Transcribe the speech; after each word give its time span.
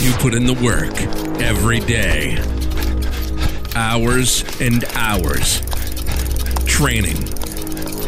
You 0.00 0.12
put 0.14 0.34
in 0.34 0.46
the 0.46 0.54
work 0.62 1.00
every 1.42 1.80
day, 1.80 2.38
hours 3.74 4.44
and 4.60 4.84
hours, 4.94 5.60
training. 6.66 7.20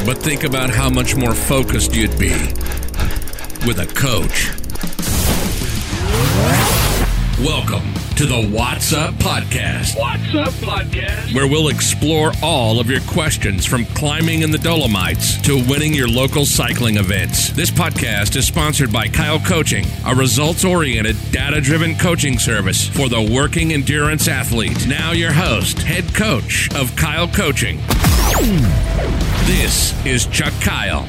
But 0.04 0.18
think 0.18 0.44
about 0.44 0.70
how 0.70 0.90
much 0.90 1.16
more 1.16 1.34
focused 1.34 1.94
you'd 1.94 2.18
be 2.18 2.32
with 3.66 3.78
a 3.78 3.86
coach. 3.94 4.50
Welcome 7.38 8.05
to 8.17 8.24
the 8.24 8.48
What's 8.48 8.94
Up 8.94 9.12
Podcast. 9.17 9.98
What's 9.98 10.35
Up 10.35 10.54
Podcast? 10.65 11.35
where 11.35 11.46
we'll 11.46 11.69
explore 11.69 12.33
all 12.42 12.80
of 12.80 12.88
your 12.88 13.03
questions 13.03 13.66
from 13.66 13.85
climbing 13.85 14.40
in 14.40 14.51
the 14.51 14.56
Dolomites 14.56 15.38
to 15.42 15.62
winning 15.69 15.92
your 15.92 16.09
local 16.09 16.47
cycling 16.47 16.97
events. 16.97 17.51
This 17.51 17.70
podcast 17.70 18.34
is 18.37 18.47
sponsored 18.47 18.91
by 18.91 19.09
Kyle 19.09 19.38
Coaching, 19.38 19.84
a 20.06 20.15
results 20.15 20.65
oriented, 20.65 21.16
data 21.30 21.60
driven 21.60 21.95
coaching 21.98 22.38
service 22.38 22.89
for 22.89 23.11
the 23.11 23.20
working 23.20 23.75
endurance 23.75 24.28
athlete. 24.28 24.87
Now, 24.87 25.12
your 25.12 25.33
host, 25.33 25.80
head 25.80 26.14
coach 26.14 26.75
of 26.75 26.97
Kyle 26.97 27.28
Coaching. 27.28 27.77
This 29.45 30.06
is 30.06 30.25
Chuck 30.28 30.55
Kyle. 30.62 31.06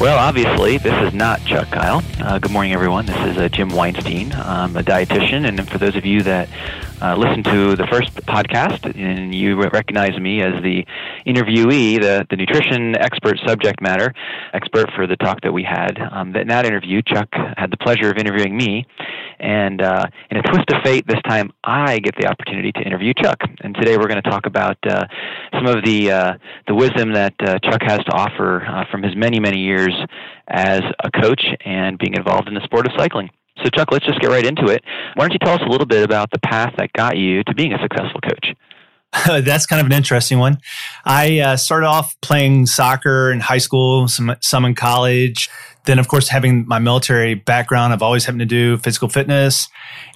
Well, 0.00 0.18
obviously, 0.18 0.78
this 0.78 0.94
is 1.06 1.12
not 1.12 1.44
Chuck 1.44 1.68
Kyle. 1.68 2.02
Uh, 2.20 2.38
good 2.38 2.50
morning, 2.50 2.72
everyone. 2.72 3.04
This 3.04 3.18
is 3.18 3.36
uh, 3.36 3.50
Jim 3.50 3.68
Weinstein. 3.68 4.32
I'm 4.32 4.74
a 4.74 4.82
dietitian, 4.82 5.46
and 5.46 5.68
for 5.68 5.76
those 5.76 5.94
of 5.94 6.06
you 6.06 6.22
that 6.22 6.48
uh, 7.02 7.16
listened 7.16 7.44
to 7.46 7.76
the 7.76 7.86
first 7.86 8.14
podcast 8.26 8.84
and 8.96 9.34
you 9.34 9.56
recognize 9.56 10.18
me 10.18 10.42
as 10.42 10.62
the 10.62 10.84
interviewee, 11.26 12.00
the, 12.00 12.26
the 12.30 12.36
nutrition 12.36 12.96
expert 12.96 13.38
subject 13.46 13.80
matter 13.80 14.12
expert 14.52 14.90
for 14.94 15.06
the 15.06 15.16
talk 15.16 15.40
that 15.42 15.52
we 15.52 15.62
had, 15.62 15.98
um, 16.12 16.34
in 16.36 16.48
that 16.48 16.66
interview, 16.66 17.02
Chuck 17.02 17.28
had 17.56 17.70
the 17.70 17.76
pleasure 17.76 18.10
of 18.10 18.18
interviewing 18.18 18.56
me. 18.56 18.86
And 19.38 19.80
uh, 19.80 20.04
in 20.30 20.36
a 20.36 20.42
twist 20.42 20.70
of 20.70 20.82
fate, 20.84 21.06
this 21.06 21.20
time 21.26 21.50
I 21.64 21.98
get 21.98 22.14
the 22.20 22.26
opportunity 22.26 22.72
to 22.72 22.80
interview 22.80 23.14
Chuck. 23.14 23.40
And 23.62 23.74
today 23.74 23.96
we're 23.96 24.08
going 24.08 24.22
to 24.22 24.30
talk 24.30 24.46
about 24.46 24.76
uh, 24.86 25.06
some 25.54 25.66
of 25.66 25.84
the 25.84 26.12
uh, 26.12 26.34
the 26.66 26.74
wisdom 26.74 27.14
that 27.14 27.34
uh, 27.40 27.58
Chuck 27.60 27.80
has 27.82 28.00
to 28.00 28.12
offer 28.12 28.66
uh, 28.66 28.84
from 28.90 29.02
his 29.02 29.16
many 29.16 29.40
many 29.40 29.58
years 29.58 29.94
as 30.48 30.82
a 31.02 31.10
coach 31.22 31.42
and 31.64 31.98
being 31.98 32.14
involved 32.14 32.48
in 32.48 32.54
the 32.54 32.64
sport 32.64 32.86
of 32.86 32.92
cycling. 32.98 33.30
So 33.62 33.70
Chuck, 33.70 33.92
let's 33.92 34.06
just 34.06 34.20
get 34.20 34.30
right 34.30 34.44
into 34.44 34.66
it. 34.66 34.82
Why 35.14 35.24
don't 35.24 35.32
you 35.32 35.38
tell 35.38 35.54
us 35.54 35.60
a 35.64 35.68
little 35.68 35.86
bit 35.86 36.02
about 36.02 36.30
the 36.30 36.38
path 36.38 36.74
that 36.78 36.92
got 36.92 37.16
you 37.16 37.42
to 37.44 37.54
being 37.54 37.72
a 37.72 37.78
successful 37.80 38.20
coach? 38.20 38.54
That's 39.26 39.66
kind 39.66 39.80
of 39.80 39.86
an 39.86 39.92
interesting 39.92 40.38
one. 40.38 40.58
I 41.04 41.40
uh, 41.40 41.56
started 41.56 41.86
off 41.86 42.18
playing 42.20 42.66
soccer 42.66 43.32
in 43.32 43.40
high 43.40 43.58
school, 43.58 44.06
some 44.08 44.36
some 44.40 44.64
in 44.64 44.74
college. 44.74 45.50
Then, 45.84 45.98
of 45.98 46.08
course, 46.08 46.28
having 46.28 46.66
my 46.68 46.78
military 46.78 47.34
background, 47.34 47.92
I've 47.92 48.02
always 48.02 48.24
happened 48.24 48.40
to 48.40 48.46
do 48.46 48.76
physical 48.78 49.08
fitness. 49.08 49.68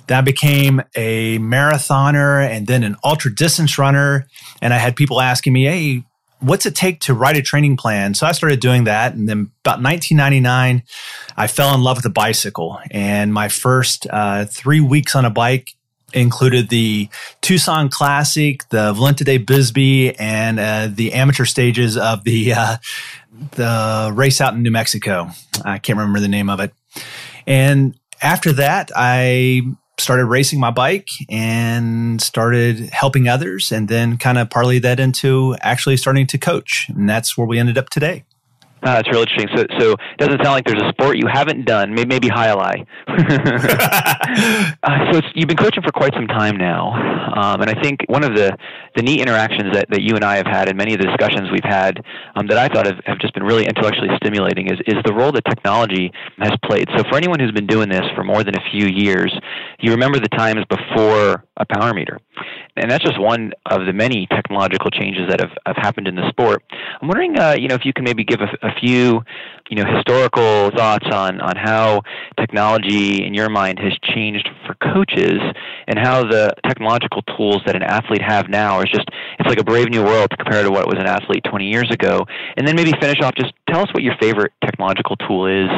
Then 0.06 0.19
I 0.19 0.20
became 0.20 0.83
a 0.95 1.39
marathoner 1.39 2.47
and 2.47 2.67
then 2.67 2.84
an 2.84 2.97
ultra 3.03 3.34
distance 3.34 3.79
runner. 3.79 4.27
And 4.62 4.73
I 4.73 4.79
had 4.79 4.95
people 4.95 5.20
asking 5.20 5.55
me, 5.55 5.64
"Hey, 5.64 6.05
what's 6.45 6.67
it 6.67 6.75
take 6.75 7.00
to 7.00 7.14
write 7.14 7.37
a 7.37 7.42
training 7.42 7.77
plan?" 7.77 8.14
So 8.14 8.27
I 8.27 8.33
started 8.33 8.61
doing 8.61 8.84
that. 8.84 9.14
And 9.14 9.28
then 9.28 9.50
about 9.64 9.83
1999, 9.83 10.83
I 11.36 11.47
fell 11.47 11.75
in 11.75 11.83
love 11.83 11.98
with 11.98 12.06
a 12.06 12.11
bicycle. 12.11 12.78
And 12.91 13.33
my 13.33 13.48
first 13.48 14.06
uh, 14.11 14.45
three 14.45 14.81
weeks 14.81 15.14
on 15.17 15.25
a 15.25 15.31
bike 15.31 15.70
included 16.14 16.69
the 16.69 17.09
Tucson 17.41 17.89
Classic, 17.89 18.67
the 18.70 18.92
Vuelta 18.92 19.25
de 19.25 19.39
Bisbee, 19.39 20.14
and 20.17 20.59
uh, 20.59 20.89
the 20.91 21.12
amateur 21.12 21.45
stages 21.45 21.97
of 21.97 22.25
the 22.25 22.55
uh, 22.55 22.77
the 23.53 24.12
race 24.14 24.41
out 24.41 24.55
in 24.55 24.62
New 24.62 24.70
Mexico. 24.70 25.31
I 25.64 25.79
can't 25.79 25.98
remember 25.98 26.20
the 26.20 26.29
name 26.29 26.48
of 26.48 26.61
it. 26.61 26.73
And 27.47 27.98
after 28.23 28.53
that, 28.53 28.91
I 28.95 29.62
started 29.98 30.27
racing 30.27 30.61
my 30.61 30.70
bike 30.70 31.09
and 31.28 32.20
started 32.20 32.91
helping 32.91 33.28
others, 33.28 33.73
and 33.73 33.89
then 33.89 34.17
kind 34.17 34.39
of 34.39 34.48
parlayed 34.48 34.83
that 34.83 35.01
into 35.01 35.56
actually 35.61 35.97
starting 35.97 36.27
to 36.28 36.39
coach, 36.39 36.86
and 36.89 37.08
that's 37.08 37.36
where 37.36 37.46
we 37.46 37.58
ended 37.58 37.79
up 37.79 37.91
today. 37.91 38.24
Uh, 38.84 39.00
it's 39.00 39.11
real 39.11 39.20
interesting. 39.20 39.48
So, 39.56 39.64
so 39.78 39.92
it 39.92 40.18
doesn't 40.18 40.45
sound 40.45 40.52
like 40.55 40.67
there's 40.67 40.83
a 40.83 40.90
sport 40.90 41.17
you 41.17 41.27
haven't 41.27 41.64
done. 41.64 41.95
Maybe, 41.95 42.06
maybe 42.08 42.28
high 42.28 42.52
lie. 42.52 42.84
uh, 43.08 43.17
so 45.11 45.18
it's, 45.18 45.27
you've 45.34 45.48
been 45.48 45.56
coaching 45.56 45.83
for 45.83 45.90
quite 45.90 46.12
some 46.12 46.27
time 46.27 46.58
now, 46.58 46.92
um, 47.34 47.62
and 47.62 47.70
I 47.70 47.80
think 47.83 48.00
one 48.08 48.24
of 48.24 48.34
the 48.34 48.55
the 48.94 49.02
neat 49.02 49.20
interactions 49.20 49.73
that, 49.73 49.86
that 49.90 50.02
you 50.02 50.14
and 50.14 50.24
I 50.24 50.36
have 50.36 50.46
had, 50.46 50.68
and 50.68 50.78
many 50.78 50.94
of 50.94 51.00
the 51.00 51.06
discussions 51.06 51.50
we've 51.50 51.64
had, 51.64 51.98
um, 52.36 52.46
that 52.46 52.58
I 52.58 52.68
thought 52.68 52.86
have, 52.86 53.00
have 53.06 53.18
just 53.18 53.34
been 53.34 53.42
really 53.42 53.64
intellectually 53.64 54.11
stimulating, 54.17 54.68
is 54.68 54.78
is 54.86 55.02
the 55.05 55.14
role 55.14 55.33
that 55.33 55.44
technology 55.46 56.12
has 56.39 56.52
played. 56.64 56.86
So 56.96 57.05
for 57.08 57.17
anyone 57.17 57.40
who's 57.40 57.52
been 57.52 57.67
doing 57.67 57.89
this 57.89 58.05
for 58.14 58.23
more 58.23 58.44
than 58.44 58.55
a 58.55 58.62
few 58.70 58.86
years, 58.86 59.33
you 59.80 59.92
remember 59.92 60.20
the 60.20 60.28
times 60.28 60.61
before 60.68 61.44
a 61.56 61.64
power 61.64 61.94
meter, 61.94 62.20
and 62.77 62.90
that's 62.90 63.05
just 63.05 63.20
one 63.20 63.52
of 63.67 63.86
the 63.86 63.92
many 63.92 64.27
technological 64.27 64.90
changes 64.90 65.29
that 65.29 65.40
have, 65.40 65.52
have 65.67 65.77
happened 65.77 66.08
in 66.08 66.17
the 66.17 66.29
sport. 66.29 66.62
I'm 67.01 67.08
wondering, 67.08 67.39
uh, 67.39 67.55
you 67.58 67.68
know, 67.68 67.74
if 67.74 67.85
you 67.85 67.92
can 67.92 68.05
maybe 68.05 68.24
give 68.24 68.40
a, 68.40 68.67
a 68.67 68.74
few, 68.80 69.23
you 69.70 69.77
know, 69.77 69.85
historical 69.95 70.70
thoughts 70.70 71.07
on 71.12 71.40
on 71.40 71.57
how 71.57 72.02
technology, 72.39 73.24
in 73.24 73.33
your 73.33 73.48
mind, 73.48 73.79
has 73.79 73.92
changed 74.02 74.48
for 74.67 74.74
coaches, 74.74 75.39
and 75.86 75.98
how 75.98 76.23
the 76.24 76.52
technological 76.67 77.23
tools 77.36 77.62
that 77.67 77.77
an 77.77 77.83
athlete 77.83 78.23
have 78.23 78.48
now 78.48 78.80
is 78.80 78.91
just 78.91 79.08
it's 79.39 79.48
like 79.48 79.61
a 79.61 79.64
brave 79.64 79.89
new 79.89 80.02
world 80.02 80.30
compared 80.36 80.64
to 80.64 80.70
what 80.70 80.86
was 80.86 80.98
an 80.98 81.06
athlete 81.06 81.45
20 81.48 81.68
years 81.68 81.91
ago. 81.91 82.27
And 82.56 82.67
then 82.67 82.74
maybe 82.74 82.92
finish 83.01 83.20
off, 83.23 83.35
just 83.36 83.52
tell 83.68 83.80
us 83.80 83.89
what 83.95 84.02
your 84.02 84.14
favorite 84.20 84.52
technological 84.64 85.17
tool 85.17 85.46
is 85.46 85.70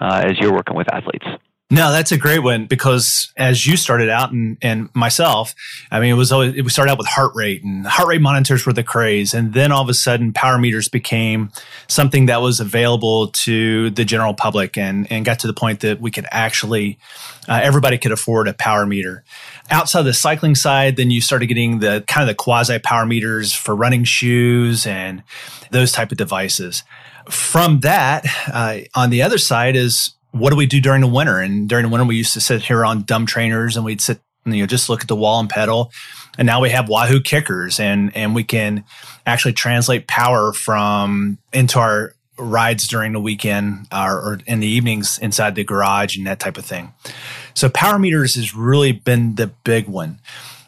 uh, 0.00 0.22
as 0.24 0.38
you're 0.38 0.52
working 0.52 0.76
with 0.76 0.92
athletes. 0.92 1.26
No, 1.68 1.90
that's 1.90 2.12
a 2.12 2.16
great 2.16 2.38
one 2.38 2.66
because 2.66 3.32
as 3.36 3.66
you 3.66 3.76
started 3.76 4.08
out 4.08 4.30
and, 4.30 4.56
and 4.62 4.88
myself, 4.94 5.52
I 5.90 5.98
mean, 5.98 6.10
it 6.10 6.16
was 6.16 6.30
always, 6.30 6.54
it 6.54 6.68
started 6.70 6.92
out 6.92 6.98
with 6.98 7.08
heart 7.08 7.32
rate 7.34 7.64
and 7.64 7.84
heart 7.84 8.06
rate 8.06 8.20
monitors 8.20 8.64
were 8.64 8.72
the 8.72 8.84
craze. 8.84 9.34
And 9.34 9.52
then 9.52 9.72
all 9.72 9.82
of 9.82 9.88
a 9.88 9.94
sudden 9.94 10.32
power 10.32 10.58
meters 10.58 10.88
became 10.88 11.50
something 11.88 12.26
that 12.26 12.40
was 12.40 12.60
available 12.60 13.28
to 13.28 13.90
the 13.90 14.04
general 14.04 14.32
public 14.32 14.78
and, 14.78 15.10
and 15.10 15.24
got 15.24 15.40
to 15.40 15.48
the 15.48 15.52
point 15.52 15.80
that 15.80 16.00
we 16.00 16.12
could 16.12 16.26
actually, 16.30 17.00
uh, 17.48 17.58
everybody 17.60 17.98
could 17.98 18.12
afford 18.12 18.46
a 18.46 18.54
power 18.54 18.86
meter. 18.86 19.24
Outside 19.68 20.02
the 20.02 20.14
cycling 20.14 20.54
side, 20.54 20.94
then 20.94 21.10
you 21.10 21.20
started 21.20 21.46
getting 21.46 21.80
the 21.80 22.04
kind 22.06 22.22
of 22.22 22.28
the 22.28 22.40
quasi 22.40 22.78
power 22.78 23.06
meters 23.06 23.52
for 23.52 23.74
running 23.74 24.04
shoes 24.04 24.86
and 24.86 25.24
those 25.72 25.90
type 25.90 26.12
of 26.12 26.18
devices. 26.18 26.84
From 27.28 27.80
that, 27.80 28.24
uh, 28.52 28.82
on 28.94 29.10
the 29.10 29.22
other 29.22 29.38
side 29.38 29.74
is 29.74 30.12
what 30.38 30.50
do 30.50 30.56
we 30.56 30.66
do 30.66 30.80
during 30.80 31.00
the 31.00 31.06
winter? 31.06 31.38
And 31.40 31.68
during 31.68 31.84
the 31.84 31.88
winter, 31.88 32.04
we 32.04 32.16
used 32.16 32.32
to 32.34 32.40
sit 32.40 32.62
here 32.62 32.84
on 32.84 33.02
dumb 33.02 33.26
trainers 33.26 33.76
and 33.76 33.84
we'd 33.84 34.00
sit, 34.00 34.20
you 34.44 34.58
know, 34.58 34.66
just 34.66 34.88
look 34.88 35.02
at 35.02 35.08
the 35.08 35.16
wall 35.16 35.40
and 35.40 35.48
pedal. 35.48 35.90
And 36.38 36.46
now 36.46 36.60
we 36.60 36.70
have 36.70 36.88
Wahoo 36.88 37.20
KICKRs 37.20 37.80
and, 37.80 38.14
and 38.16 38.34
we 38.34 38.44
can 38.44 38.84
actually 39.26 39.54
translate 39.54 40.06
power 40.06 40.52
from 40.52 41.38
into 41.52 41.78
our 41.78 42.14
rides 42.38 42.86
during 42.86 43.12
the 43.12 43.20
weekend 43.20 43.86
or, 43.90 44.12
or 44.12 44.40
in 44.46 44.60
the 44.60 44.66
evenings 44.66 45.18
inside 45.18 45.54
the 45.54 45.64
garage 45.64 46.16
and 46.16 46.26
that 46.26 46.38
type 46.38 46.58
of 46.58 46.66
thing. 46.66 46.92
So 47.54 47.70
power 47.70 47.98
meters 47.98 48.34
has 48.34 48.54
really 48.54 48.92
been 48.92 49.36
the 49.36 49.46
big 49.64 49.88
one. 49.88 50.20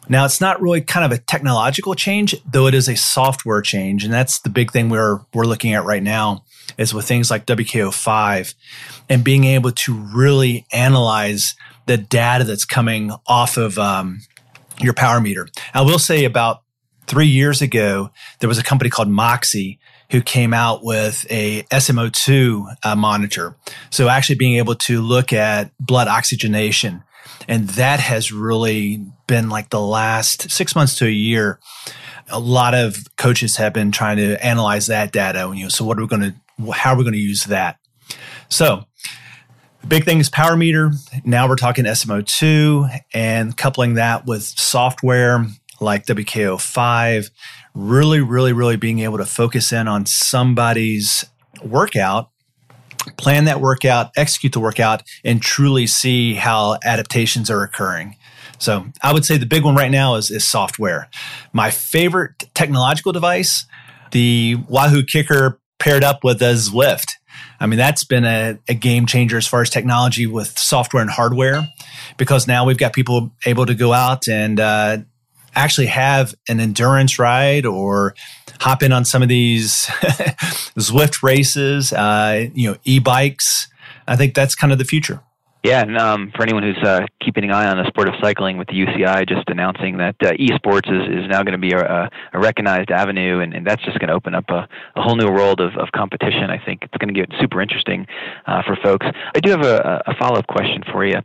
Now 0.07 0.25
it's 0.25 0.41
not 0.41 0.59
really 0.59 0.81
kind 0.81 1.05
of 1.05 1.11
a 1.11 1.21
technological 1.21 1.93
change, 1.93 2.35
though 2.43 2.65
it 2.65 2.73
is 2.73 2.89
a 2.89 2.95
software 2.95 3.61
change. 3.61 4.03
And 4.03 4.11
that's 4.11 4.39
the 4.39 4.49
big 4.49 4.71
thing 4.71 4.89
we're, 4.89 5.19
we're 5.35 5.45
looking 5.45 5.73
at 5.73 5.85
right 5.85 6.01
now 6.01 6.43
is 6.79 6.93
with 6.93 7.07
things 7.07 7.29
like 7.29 7.45
WKO5 7.45 8.55
and 9.09 9.23
being 9.23 9.43
able 9.43 9.71
to 9.71 9.93
really 9.93 10.65
analyze 10.71 11.53
the 11.85 11.97
data 11.97 12.43
that's 12.43 12.65
coming 12.65 13.11
off 13.27 13.57
of 13.57 13.77
um, 13.77 14.21
your 14.79 14.93
power 14.93 15.21
meter. 15.21 15.47
I 15.73 15.81
will 15.81 15.99
say 15.99 16.25
about 16.25 16.63
three 17.05 17.27
years 17.27 17.61
ago, 17.61 18.09
there 18.39 18.47
was 18.47 18.57
a 18.57 18.63
company 18.63 18.89
called 18.89 19.09
Moxy 19.09 19.79
who 20.11 20.21
came 20.21 20.53
out 20.53 20.83
with 20.83 21.25
a 21.29 21.63
SMO2 21.63 22.75
uh, 22.83 22.95
monitor. 22.95 23.55
So 23.89 24.07
actually 24.07 24.35
being 24.35 24.55
able 24.57 24.75
to 24.75 25.01
look 25.01 25.33
at 25.33 25.71
blood 25.79 26.07
oxygenation. 26.07 27.03
And 27.47 27.67
that 27.69 27.99
has 27.99 28.31
really 28.31 29.05
been 29.27 29.49
like 29.49 29.69
the 29.69 29.81
last 29.81 30.51
six 30.51 30.75
months 30.75 30.95
to 30.99 31.05
a 31.05 31.11
year. 31.11 31.59
A 32.29 32.39
lot 32.39 32.73
of 32.73 33.05
coaches 33.17 33.57
have 33.57 33.73
been 33.73 33.91
trying 33.91 34.17
to 34.17 34.43
analyze 34.45 34.87
that 34.87 35.11
data. 35.11 35.51
You 35.53 35.63
know, 35.63 35.69
so 35.69 35.83
what 35.85 35.97
are 35.97 36.01
we 36.01 36.07
going 36.07 36.21
to, 36.21 36.35
how 36.73 36.93
are 36.93 36.97
we 36.97 37.03
going 37.03 37.13
to 37.13 37.19
use 37.19 37.45
that? 37.45 37.77
So 38.49 38.85
the 39.81 39.87
big 39.87 40.05
thing 40.05 40.19
is 40.19 40.29
power 40.29 40.57
meter. 40.57 40.91
Now 41.23 41.47
we're 41.47 41.55
talking 41.55 41.85
SMO2 41.85 43.01
and 43.13 43.55
coupling 43.55 43.95
that 43.95 44.25
with 44.25 44.43
software 44.43 45.45
like 45.79 46.05
WKO5, 46.05 47.29
really, 47.73 48.19
really, 48.19 48.53
really 48.53 48.75
being 48.75 48.99
able 48.99 49.17
to 49.17 49.25
focus 49.25 49.71
in 49.71 49.87
on 49.87 50.05
somebody's 50.05 51.25
workout, 51.63 52.29
plan 53.17 53.45
that 53.45 53.61
workout, 53.61 54.11
execute 54.17 54.53
the 54.53 54.59
workout, 54.59 55.03
and 55.23 55.41
truly 55.41 55.87
see 55.87 56.35
how 56.35 56.77
adaptations 56.83 57.49
are 57.49 57.63
occurring. 57.63 58.15
So 58.57 58.87
I 59.01 59.13
would 59.13 59.23
say 59.23 59.37
the 59.37 59.45
big 59.45 59.63
one 59.63 59.75
right 59.75 59.91
now 59.91 60.15
is, 60.15 60.29
is 60.29 60.45
software. 60.45 61.09
My 61.53 61.71
favorite 61.71 62.53
technological 62.53 63.13
device, 63.13 63.65
the 64.11 64.57
Wahoo 64.67 65.03
KICKR 65.03 65.57
paired 65.79 66.03
up 66.03 66.23
with 66.23 66.41
a 66.41 66.53
Zwift. 66.53 67.11
I 67.59 67.67
mean, 67.67 67.77
that's 67.77 68.03
been 68.03 68.25
a, 68.25 68.57
a, 68.67 68.73
game 68.73 69.05
changer 69.05 69.37
as 69.37 69.47
far 69.47 69.61
as 69.61 69.69
technology 69.69 70.25
with 70.25 70.57
software 70.57 71.01
and 71.01 71.11
hardware, 71.11 71.67
because 72.17 72.47
now 72.47 72.65
we've 72.65 72.77
got 72.77 72.93
people 72.93 73.31
able 73.45 73.65
to 73.65 73.75
go 73.75 73.93
out 73.93 74.27
and 74.27 74.59
uh, 74.59 74.97
actually 75.55 75.87
have 75.87 76.35
an 76.47 76.59
endurance 76.59 77.19
ride 77.19 77.65
or 77.65 78.15
hop 78.59 78.83
in 78.83 78.91
on 78.91 79.05
some 79.05 79.21
of 79.21 79.29
these 79.29 79.85
Zwift 80.77 81.23
races, 81.23 81.93
uh, 81.93 82.47
you 82.53 82.71
know, 82.71 82.77
e-bikes. 82.83 83.67
I 84.07 84.15
think 84.15 84.33
that's 84.33 84.55
kind 84.55 84.73
of 84.73 84.79
the 84.79 84.85
future. 84.85 85.21
Yeah, 85.61 85.81
and 85.81 85.97
um, 85.97 86.31
for 86.33 86.43
anyone 86.43 86.63
who's 86.63 86.81
uh, 86.87 87.05
keeping 87.21 87.43
an 87.43 87.51
eye 87.51 87.67
on 87.67 87.75
the 87.75 87.85
sport 87.87 88.07
of 88.07 88.15
cycling, 88.21 88.57
with 88.57 88.69
the 88.69 88.75
UCI 88.75 89.27
just 89.27 89.49
announcing 89.49 89.97
that 89.97 90.15
uh, 90.23 90.31
esports 90.31 90.87
is, 90.87 91.25
is 91.25 91.29
now 91.29 91.43
going 91.43 91.51
to 91.51 91.57
be 91.57 91.73
a, 91.73 92.09
a 92.31 92.39
recognized 92.39 92.91
avenue, 92.91 93.41
and, 93.41 93.53
and 93.53 93.67
that's 93.67 93.83
just 93.83 93.99
going 93.99 94.07
to 94.07 94.13
open 94.13 94.33
up 94.33 94.45
a, 94.47 94.69
a 94.95 95.01
whole 95.01 95.17
new 95.17 95.27
world 95.27 95.59
of, 95.59 95.75
of 95.75 95.91
competition. 95.91 96.49
I 96.49 96.63
think 96.63 96.83
it's 96.83 96.95
going 96.95 97.13
to 97.13 97.19
get 97.19 97.29
super 97.41 97.61
interesting 97.61 98.07
uh, 98.47 98.61
for 98.65 98.77
folks. 98.81 99.05
I 99.35 99.39
do 99.41 99.51
have 99.51 99.65
a, 99.65 100.01
a 100.07 100.15
follow 100.17 100.39
up 100.39 100.47
question 100.47 100.81
for 100.93 101.05
you. 101.05 101.17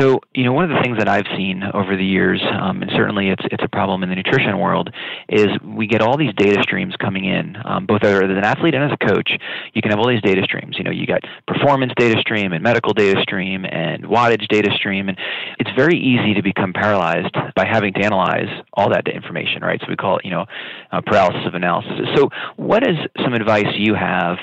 So, 0.00 0.20
you 0.34 0.44
know, 0.44 0.54
one 0.54 0.64
of 0.64 0.70
the 0.70 0.82
things 0.82 0.96
that 0.96 1.08
I've 1.08 1.26
seen 1.36 1.62
over 1.74 1.94
the 1.94 2.06
years, 2.06 2.40
um, 2.58 2.80
and 2.80 2.90
certainly 2.96 3.28
it's 3.28 3.44
it's 3.50 3.62
a 3.62 3.68
problem 3.68 4.02
in 4.02 4.08
the 4.08 4.16
nutrition 4.16 4.58
world, 4.58 4.88
is 5.28 5.48
we 5.62 5.86
get 5.86 6.00
all 6.00 6.16
these 6.16 6.32
data 6.38 6.62
streams 6.62 6.96
coming 6.96 7.26
in, 7.26 7.56
um, 7.66 7.84
both 7.84 8.02
as 8.02 8.22
an 8.22 8.38
athlete 8.38 8.74
and 8.74 8.84
as 8.84 8.92
a 8.98 9.06
coach. 9.06 9.30
You 9.74 9.82
can 9.82 9.90
have 9.90 10.00
all 10.00 10.08
these 10.08 10.22
data 10.22 10.42
streams. 10.42 10.78
You 10.78 10.84
know, 10.84 10.90
you 10.90 11.06
got 11.06 11.20
performance 11.46 11.92
data 11.98 12.18
stream 12.22 12.54
and 12.54 12.62
medical 12.62 12.94
data 12.94 13.20
stream 13.20 13.57
stream 13.58 13.70
and 13.70 14.04
wattage 14.04 14.46
data 14.48 14.70
stream. 14.76 15.08
And 15.08 15.18
it's 15.58 15.70
very 15.76 15.98
easy 15.98 16.34
to 16.34 16.42
become 16.42 16.72
paralyzed 16.72 17.34
by 17.54 17.66
having 17.66 17.92
to 17.94 18.00
analyze 18.00 18.48
all 18.74 18.90
that 18.90 19.08
information, 19.08 19.62
right? 19.62 19.80
So 19.80 19.86
we 19.88 19.96
call 19.96 20.18
it, 20.18 20.24
you 20.24 20.30
know, 20.30 20.46
uh, 20.92 21.00
paralysis 21.04 21.46
of 21.46 21.54
analysis. 21.54 22.06
So, 22.16 22.30
what 22.56 22.86
is 22.86 22.96
some 23.22 23.34
advice 23.34 23.66
you 23.76 23.94
have 23.94 24.38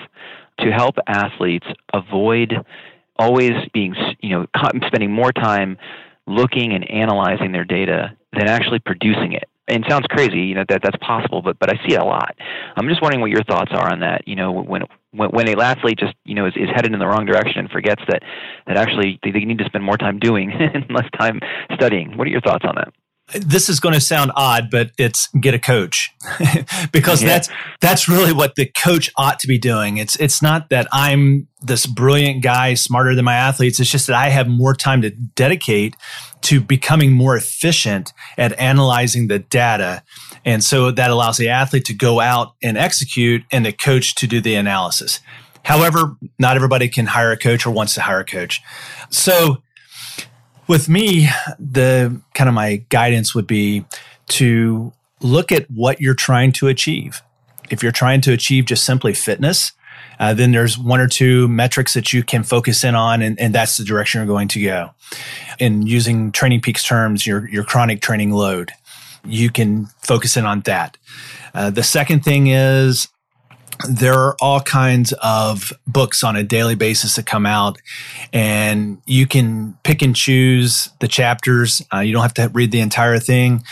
to 0.59 0.71
help 0.71 0.95
athletes 1.07 1.67
avoid 1.94 2.53
always 3.17 3.53
being, 3.73 3.95
you 4.21 4.29
know, 4.29 4.45
spending 4.88 5.12
more 5.12 5.31
time 5.31 5.77
looking 6.27 6.73
and 6.73 6.89
analyzing 6.89 7.51
their 7.51 7.65
data 7.65 8.15
than 8.33 8.47
actually 8.47 8.79
producing 8.79 9.33
it? 9.33 9.50
and 9.68 9.83
it 9.83 9.89
sounds 9.89 10.06
crazy, 10.07 10.41
you 10.41 10.53
know, 10.53 10.63
that 10.69 10.81
that's 10.83 10.97
possible, 10.97 11.41
but 11.41 11.57
but 11.57 11.69
I 11.69 11.88
see 11.88 11.95
it 11.95 12.00
a 12.00 12.06
lot. 12.06 12.35
I'm 12.75 12.88
just 12.88 13.01
wondering 13.01 13.21
what 13.21 13.31
your 13.31 13.44
thoughts 13.44 13.71
are 13.73 13.91
on 13.91 14.01
that. 14.01 14.27
You 14.27 14.35
know, 14.35 14.51
when 14.51 14.83
when, 15.15 15.29
when 15.29 15.47
a 15.47 15.62
athlete 15.62 15.97
just 16.00 16.13
you 16.25 16.35
know 16.35 16.45
is, 16.45 16.53
is 16.56 16.69
headed 16.73 16.94
in 16.94 17.00
the 17.00 17.07
wrong 17.07 17.25
direction 17.25 17.59
and 17.59 17.69
forgets 17.69 18.01
that 18.07 18.21
that 18.67 18.77
actually 18.77 19.19
they, 19.23 19.31
they 19.31 19.45
need 19.45 19.57
to 19.59 19.65
spend 19.65 19.83
more 19.83 19.97
time 19.97 20.19
doing 20.19 20.51
and 20.73 20.85
less 20.89 21.07
time 21.19 21.39
studying. 21.73 22.17
What 22.17 22.27
are 22.27 22.31
your 22.31 22.41
thoughts 22.41 22.65
on 22.67 22.75
that? 22.75 22.94
This 23.33 23.69
is 23.69 23.80
going 23.80 23.94
to 23.94 24.01
sound 24.01 24.31
odd, 24.36 24.69
but 24.69 24.92
it's 24.98 25.27
get 25.39 25.56
a 25.56 25.60
coach 25.60 26.12
because 26.92 27.24
yeah. 27.24 27.30
that's 27.30 27.50
that's 27.81 28.07
really 28.07 28.31
what 28.31 28.54
the 28.56 28.68
coach 28.77 29.12
ought 29.18 29.39
to 29.39 29.48
be 29.48 29.57
doing. 29.57 29.98
It's 29.98 30.16
it's 30.18 30.42
not 30.42 30.69
that 30.69 30.88
I'm 30.92 31.48
this 31.62 31.88
brilliant 31.88 32.44
guy 32.44 32.75
smarter 32.75 33.16
than 33.16 33.25
my 33.25 33.33
athletes. 33.33 33.80
It's 33.80 33.89
just 33.89 34.07
that 34.07 34.16
I 34.16 34.30
have 34.30 34.48
more 34.48 34.75
time 34.75 35.01
to 35.01 35.10
dedicate 35.10 35.95
to 36.42 36.62
becoming 36.62 37.13
more 37.13 37.36
efficient 37.36 38.13
at 38.38 38.57
analyzing 38.60 39.28
the 39.28 39.39
data. 39.39 40.04
And 40.45 40.63
so 40.63 40.92
that 40.92 41.10
allows 41.10 41.38
the 41.38 41.50
athlete 41.50 41.86
to 41.86 41.94
go 41.95 42.19
out 42.19 42.54
and 42.62 42.78
execute 42.78 43.42
and 43.51 43.66
the 43.66 43.71
coach 43.71 44.13
to 44.16 44.28
do 44.28 44.39
the 44.39 44.54
analysis. 44.54 45.19
However, 45.63 46.16
not 46.38 46.56
everybody 46.56 46.88
can 46.88 47.07
hire 47.07 47.31
a 47.31 47.38
coach 47.38 47.66
or 47.66 47.71
wants 47.71 47.95
to 47.95 48.01
hire 48.01 48.19
a 48.19 48.25
coach. 48.25 48.62
So 49.10 49.63
with 50.67 50.89
me, 50.89 51.29
the 51.59 52.21
kind 52.33 52.47
of 52.47 52.53
my 52.53 52.77
guidance 52.89 53.35
would 53.35 53.47
be 53.47 53.85
to 54.27 54.94
look 55.21 55.51
at 55.51 55.69
what 55.69 56.01
you're 56.01 56.13
trying 56.13 56.51
to 56.53 56.67
achieve. 56.67 57.21
If 57.69 57.81
you're 57.81 57.91
trying 57.91 58.21
to 58.21 58.33
achieve 58.33 58.65
just 58.65 58.83
simply 58.83 59.13
fitness, 59.13 59.71
uh, 60.19 60.33
then 60.33 60.51
there's 60.51 60.77
one 60.77 61.00
or 61.00 61.07
two 61.07 61.47
metrics 61.47 61.94
that 61.94 62.13
you 62.13 62.23
can 62.23 62.44
focus 62.44 62.83
in 62.83 62.95
on, 62.95 63.21
and, 63.21 63.39
and 63.39 63.53
that's 63.53 63.77
the 63.77 63.83
direction 63.83 64.19
you're 64.19 64.27
going 64.27 64.47
to 64.50 64.62
go. 64.62 64.91
In 65.59 65.85
using 65.85 66.31
Training 66.31 66.62
Peaks 66.62 66.83
terms, 66.83 67.25
your, 67.25 67.50
your 67.50 67.63
chronic 67.63 68.01
training 68.01 68.31
load, 68.31 68.71
you 69.23 69.50
can 69.50 69.88
focus 70.01 70.38
in 70.38 70.45
on 70.45 70.61
that. 70.61 70.97
Uh, 71.53 71.69
the 71.69 71.83
second 71.83 72.23
thing 72.23 72.47
is 72.47 73.07
there 73.89 74.13
are 74.13 74.36
all 74.42 74.60
kinds 74.60 75.13
of 75.22 75.74
books 75.86 76.24
on 76.24 76.36
a 76.36 76.44
daily 76.44 76.75
basis 76.75 77.16
that 77.16 77.25
come 77.25 77.45
out 77.45 77.77
and 78.31 79.01
you 79.06 79.27
can 79.27 79.77
pick 79.83 80.01
and 80.01 80.16
choose 80.16 80.89
the 81.00 81.07
chapters. 81.07 81.81
Uh, 81.94 82.00
you 82.00 82.13
don't 82.13 82.22
have 82.22 82.33
to 82.33 82.50
read 82.54 82.72
the 82.72 82.80
entire 82.80 83.19
thing 83.19 83.63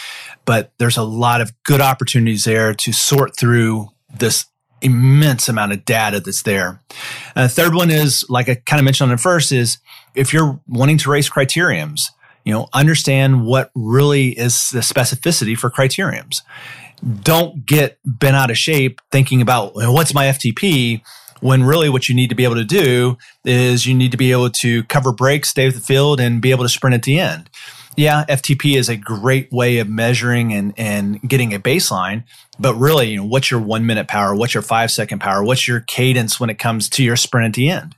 but 0.46 0.72
there's 0.78 0.98
a 0.98 1.04
lot 1.04 1.42
of 1.42 1.52
good 1.64 1.82
opportunities 1.82 2.44
there 2.44 2.74
to 2.74 2.92
sort 2.92 3.38
through 3.38 3.88
this 4.18 4.46
immense 4.82 5.48
amount 5.48 5.72
of 5.72 5.86
data 5.86 6.20
that's 6.20 6.44
there. 6.44 6.82
Uh, 7.36 7.48
third 7.48 7.74
one 7.74 7.90
is 7.90 8.26
like 8.30 8.50
i 8.50 8.56
kind 8.56 8.80
of 8.80 8.84
mentioned 8.84 9.10
on 9.10 9.16
the 9.16 9.22
first 9.22 9.52
is 9.52 9.78
if 10.14 10.34
you're 10.34 10.60
wanting 10.68 10.98
to 10.98 11.10
race 11.10 11.30
criteriums 11.30 12.10
you 12.44 12.54
know 12.54 12.68
understand 12.74 13.46
what 13.46 13.72
really 13.76 14.38
is 14.38 14.70
the 14.72 14.80
specificity 14.80 15.58
for 15.58 15.70
criteriums 15.70 16.42
don't 17.22 17.66
get 17.66 18.00
bent 18.06 18.36
out 18.36 18.50
of 18.50 18.58
shape 18.58 19.02
thinking 19.12 19.42
about 19.42 19.74
what's 19.76 20.14
my 20.14 20.26
FTP 20.26 21.02
when 21.44 21.64
really 21.64 21.90
what 21.90 22.08
you 22.08 22.16
need 22.16 22.30
to 22.30 22.36
be 22.36 22.46
able 22.46 22.56
to 22.56 22.64
do 22.64 23.18
is 23.44 23.86
you 23.86 23.94
need 23.94 24.12
to 24.12 24.18
be 24.18 24.32
able 24.32 24.50
to 24.50 24.84
cover 24.84 25.12
breaks, 25.12 25.50
stay 25.50 25.66
with 25.66 25.76
the 25.76 25.82
field, 25.82 26.22
and 26.22 26.42
be 26.42 26.52
able 26.52 26.64
to 26.64 26.70
sprint 26.70 26.94
at 26.94 27.04
the 27.04 27.20
end. 27.20 27.50
Yeah, 27.98 28.24
FTP 28.30 28.78
is 28.78 28.90
a 28.90 28.96
great 28.96 29.52
way 29.52 29.78
of 29.80 29.90
measuring 29.90 30.54
and, 30.54 30.74
and 30.78 31.22
getting 31.22 31.54
a 31.54 31.60
baseline, 31.60 32.24
but 32.58 32.76
really, 32.76 33.12
you 33.12 33.18
know, 33.18 33.26
what's 33.26 33.52
your 33.52 33.60
one 33.60 33.86
minute 33.86 34.08
power? 34.08 34.34
What's 34.34 34.54
your 34.54 34.64
five 34.64 34.90
second 34.90 35.20
power? 35.20 35.44
What's 35.44 35.68
your 35.68 35.82
cadence 35.82 36.40
when 36.40 36.50
it 36.50 36.58
comes 36.58 36.88
to 36.90 37.04
your 37.04 37.18
sprint 37.18 37.48
at 37.48 37.54
the 37.54 37.70
end? 37.70 37.94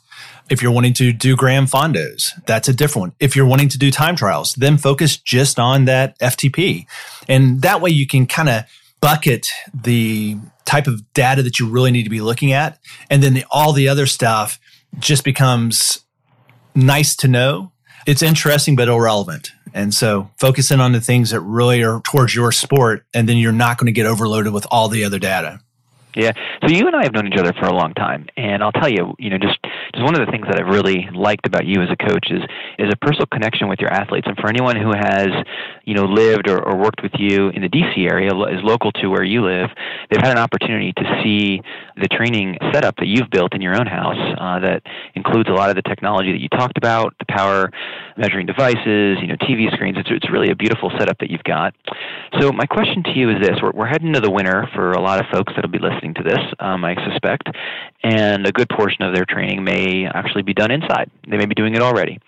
If 0.50 0.62
you're 0.62 0.72
wanting 0.72 0.94
to 0.96 1.14
do 1.14 1.36
Gran 1.36 1.66
Fondos, 1.66 2.32
that's 2.46 2.68
a 2.68 2.74
different 2.74 3.02
one. 3.02 3.12
If 3.20 3.36
you're 3.36 3.48
wanting 3.48 3.70
to 3.70 3.78
do 3.78 3.90
time 3.90 4.16
trials, 4.16 4.54
then 4.54 4.78
focus 4.78 5.18
just 5.18 5.60
on 5.60 5.86
that 5.86 6.18
FTP. 6.20 6.86
And 7.28 7.62
that 7.62 7.80
way 7.80 7.92
you 7.92 8.06
can 8.06 8.26
kind 8.26 8.50
of 8.50 8.64
bucket 9.02 9.48
the 9.74 10.38
type 10.66 10.88
of 10.88 11.14
data 11.14 11.44
that 11.44 11.60
you 11.60 11.70
really 11.70 11.92
need 11.92 12.04
to 12.04 12.10
be 12.10 12.22
looking 12.22 12.52
at. 12.52 12.80
And 13.10 13.22
then 13.22 13.34
the, 13.34 13.46
all 13.52 13.72
the 13.72 13.88
other 13.88 14.06
stuff 14.06 14.60
just 15.00 15.24
becomes 15.24 16.04
nice 16.74 17.16
to 17.18 17.28
know. 17.28 17.72
It's 18.08 18.22
interesting, 18.22 18.76
but 18.76 18.88
irrelevant. 18.88 19.52
And 19.74 19.94
so 19.94 20.30
focus 20.40 20.72
in 20.72 20.80
on 20.80 20.92
the 20.92 21.02
things 21.02 21.32
that 21.32 21.42
really 21.42 21.84
are 21.84 22.02
towards 22.02 22.34
your 22.34 22.52
sport. 22.52 23.06
And 23.14 23.28
then 23.28 23.38
you're 23.38 23.52
not 23.52 23.78
going 23.78 23.88
to 23.88 23.92
get 23.92 24.06
overloaded 24.06 24.54
with 24.54 24.66
all 24.72 24.90
the 24.90 25.04
other 25.04 25.20
data. 25.20 25.60
Yeah. 26.16 26.32
So 26.64 26.74
you 26.74 26.88
and 26.88 26.96
I 26.96 27.04
have 27.04 27.14
known 27.14 27.28
each 27.28 27.38
other 27.38 27.54
for 27.54 27.66
a 27.66 27.74
long 27.74 27.94
time, 27.94 28.28
and 28.38 28.64
I'll 28.64 28.72
tell 28.72 28.88
you, 28.88 29.16
you 29.20 29.30
know, 29.30 29.38
just 29.38 29.60
just 29.94 30.04
one 30.04 30.20
of 30.20 30.26
the 30.26 30.32
things 30.32 30.46
that 30.48 30.60
I've 30.60 30.74
really 30.74 31.08
liked 31.14 31.46
about 31.46 31.66
you 31.66 31.82
as 31.82 31.90
a 31.92 31.96
coach 31.96 32.32
is 32.32 32.42
is 32.80 32.92
a 32.92 32.98
personal 32.98 33.28
connection 33.28 33.68
with 33.68 33.80
your 33.80 33.92
athletes. 33.92 34.28
And 34.28 34.38
for 34.38 34.50
anyone 34.50 34.76
who 34.76 34.92
has, 34.92 35.30
you 35.84 35.94
know, 35.94 36.06
lived 36.06 36.50
or, 36.50 36.62
or 36.62 36.78
worked 36.78 37.02
with 37.04 37.14
you 37.18 37.50
in 37.50 37.62
the 37.62 37.70
DC 37.70 38.10
area, 38.10 38.32
is 38.50 38.62
local 38.64 38.92
to 38.94 39.08
where 39.08 39.24
you 39.24 39.44
live, 39.44 39.70
they've 40.10 40.22
had 40.22 40.32
an 40.32 40.38
opportunity 40.38 40.94
to 40.94 41.22
see 41.24 41.62
the 41.98 42.08
training 42.08 42.58
setup 42.74 42.96
that 42.98 43.08
you've 43.08 43.30
built 43.30 43.54
in 43.54 43.62
your 43.62 43.76
own 43.76 43.88
house 43.88 44.20
uh, 44.40 44.60
that 44.60 44.82
includes 45.16 45.50
a 45.50 45.54
lot 45.54 45.70
of 45.70 45.76
the 45.76 45.82
technology 45.84 46.32
that 46.32 46.42
you 46.42 46.50
talked 46.50 46.78
about, 46.78 47.14
the 47.20 47.26
power 47.30 47.72
measuring 48.18 48.46
devices, 48.46 49.18
you 49.22 49.28
know, 49.28 49.36
TV 49.42 49.72
screens. 49.74 49.98
It's 49.98 50.10
it's 50.12 50.32
really 50.32 50.52
a 50.52 50.56
beautiful 50.56 50.92
setup 50.98 51.20
that 51.20 51.30
you've 51.30 51.44
got. 51.44 51.74
So 52.40 52.52
my 52.52 52.66
question 52.66 53.04
to 53.04 53.12
you 53.12 53.30
is 53.30 53.42
this: 53.42 53.58
We're 53.62 53.72
we're 53.72 53.88
heading 53.88 54.08
into 54.08 54.22
the 54.22 54.32
winter 54.32 54.68
for 54.74 54.92
a 54.92 55.02
lot 55.02 55.20
of 55.20 55.26
folks 55.32 55.54
that'll 55.56 55.72
be 55.72 55.80
listening 55.80 56.14
to 56.16 56.24
this, 56.24 56.40
um, 56.60 56.84
I 56.84 56.96
suspect, 57.10 57.50
and 58.06 58.46
a 58.46 58.52
good 58.52 58.70
portion 58.70 59.02
of 59.02 59.16
their 59.16 59.26
training 59.26 59.64
may 59.64 60.06
actually 60.06 60.44
be 60.44 60.54
done 60.54 60.70
inside. 60.70 61.10
They 61.28 61.38
may 61.38 61.48
be 61.48 61.56
doing 61.56 61.74
it 61.74 61.82
already. 61.82 62.20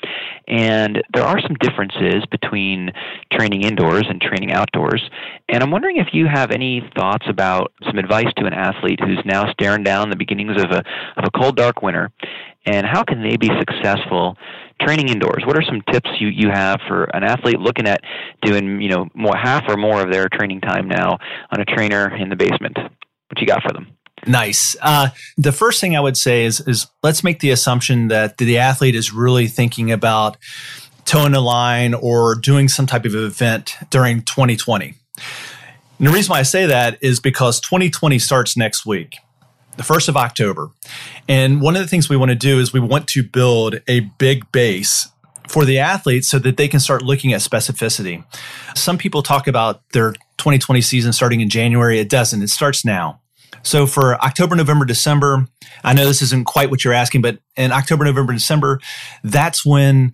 And 0.47 1.03
there 1.13 1.23
are 1.23 1.39
some 1.39 1.53
differences 1.59 2.25
between 2.31 2.91
training 3.31 3.61
indoors 3.61 4.05
and 4.09 4.19
training 4.19 4.51
outdoors. 4.51 5.07
And 5.49 5.61
I'm 5.61 5.69
wondering 5.69 5.97
if 5.97 6.07
you 6.13 6.25
have 6.25 6.49
any 6.49 6.81
thoughts 6.97 7.27
about 7.29 7.73
some 7.85 7.99
advice 7.99 8.33
to 8.37 8.45
an 8.47 8.53
athlete 8.53 8.99
who's 8.99 9.21
now 9.23 9.51
staring 9.51 9.83
down 9.83 10.09
the 10.09 10.15
beginnings 10.15 10.59
of 10.59 10.71
a, 10.71 10.83
of 11.15 11.25
a 11.25 11.39
cold, 11.39 11.55
dark 11.55 11.83
winter, 11.83 12.11
and 12.65 12.87
how 12.87 13.03
can 13.03 13.21
they 13.21 13.37
be 13.37 13.49
successful 13.59 14.35
training 14.81 15.09
indoors 15.09 15.41
what 15.47 15.57
are 15.57 15.63
some 15.63 15.81
tips 15.91 16.07
you, 16.19 16.27
you 16.27 16.49
have 16.53 16.79
for 16.87 17.05
an 17.15 17.23
athlete 17.23 17.59
looking 17.59 17.87
at 17.87 17.99
doing 18.43 18.79
you 18.79 18.89
know 18.89 19.07
more 19.15 19.35
half 19.35 19.63
or 19.67 19.75
more 19.75 20.03
of 20.03 20.11
their 20.11 20.29
training 20.31 20.61
time 20.61 20.87
now 20.87 21.17
on 21.49 21.59
a 21.59 21.65
trainer 21.65 22.15
in 22.15 22.29
the 22.29 22.35
basement 22.35 22.77
what 23.29 23.41
you 23.41 23.47
got 23.47 23.61
for 23.63 23.73
them? 23.73 23.97
Nice. 24.27 24.75
Uh, 24.81 25.09
the 25.37 25.51
first 25.51 25.79
thing 25.79 25.95
I 25.95 25.99
would 25.99 26.17
say 26.17 26.45
is 26.45 26.59
is 26.61 26.87
let's 27.01 27.23
make 27.23 27.39
the 27.39 27.51
assumption 27.51 28.09
that 28.09 28.37
the 28.37 28.57
athlete 28.57 28.95
is 28.95 29.13
really 29.13 29.47
thinking 29.47 29.91
about 29.91 30.37
toeing 31.05 31.33
a 31.33 31.39
line 31.39 31.93
or 31.93 32.35
doing 32.35 32.67
some 32.67 32.85
type 32.85 33.05
of 33.05 33.15
event 33.15 33.75
during 33.89 34.21
2020. 34.21 34.93
And 35.97 36.07
the 36.07 36.11
reason 36.11 36.31
why 36.31 36.39
I 36.39 36.43
say 36.43 36.65
that 36.65 36.97
is 37.01 37.19
because 37.19 37.59
2020 37.61 38.19
starts 38.19 38.57
next 38.57 38.85
week, 38.85 39.15
the 39.77 39.83
1st 39.83 40.09
of 40.09 40.17
October. 40.17 40.69
And 41.27 41.61
one 41.61 41.75
of 41.75 41.81
the 41.81 41.87
things 41.87 42.09
we 42.09 42.17
want 42.17 42.29
to 42.29 42.35
do 42.35 42.59
is 42.59 42.73
we 42.73 42.79
want 42.79 43.07
to 43.09 43.23
build 43.23 43.79
a 43.87 44.01
big 44.01 44.51
base 44.51 45.07
for 45.47 45.63
the 45.63 45.79
athletes 45.79 46.29
so 46.29 46.39
that 46.39 46.57
they 46.57 46.67
can 46.67 46.79
start 46.81 47.01
looking 47.01 47.33
at 47.33 47.39
specificity. 47.39 48.23
Some 48.75 48.97
people 48.97 49.23
talk 49.23 49.47
about 49.47 49.81
their 49.91 50.11
2020 50.37 50.81
season 50.81 51.13
starting 51.13 51.39
in 51.41 51.49
January. 51.49 51.99
It 51.99 52.09
doesn't. 52.09 52.41
It 52.43 52.49
starts 52.49 52.83
now. 52.83 53.21
So 53.67 53.85
for 53.85 54.15
October, 54.23 54.55
November, 54.55 54.85
December, 54.85 55.45
I 55.83 55.93
know 55.93 56.05
this 56.05 56.21
isn't 56.21 56.45
quite 56.45 56.69
what 56.69 56.85
you're 56.85 56.93
asking, 56.93 57.21
but 57.21 57.39
in 57.57 57.73
October, 57.73 58.05
November, 58.05 58.31
December, 58.31 58.79
that's 59.25 59.65
when 59.65 60.13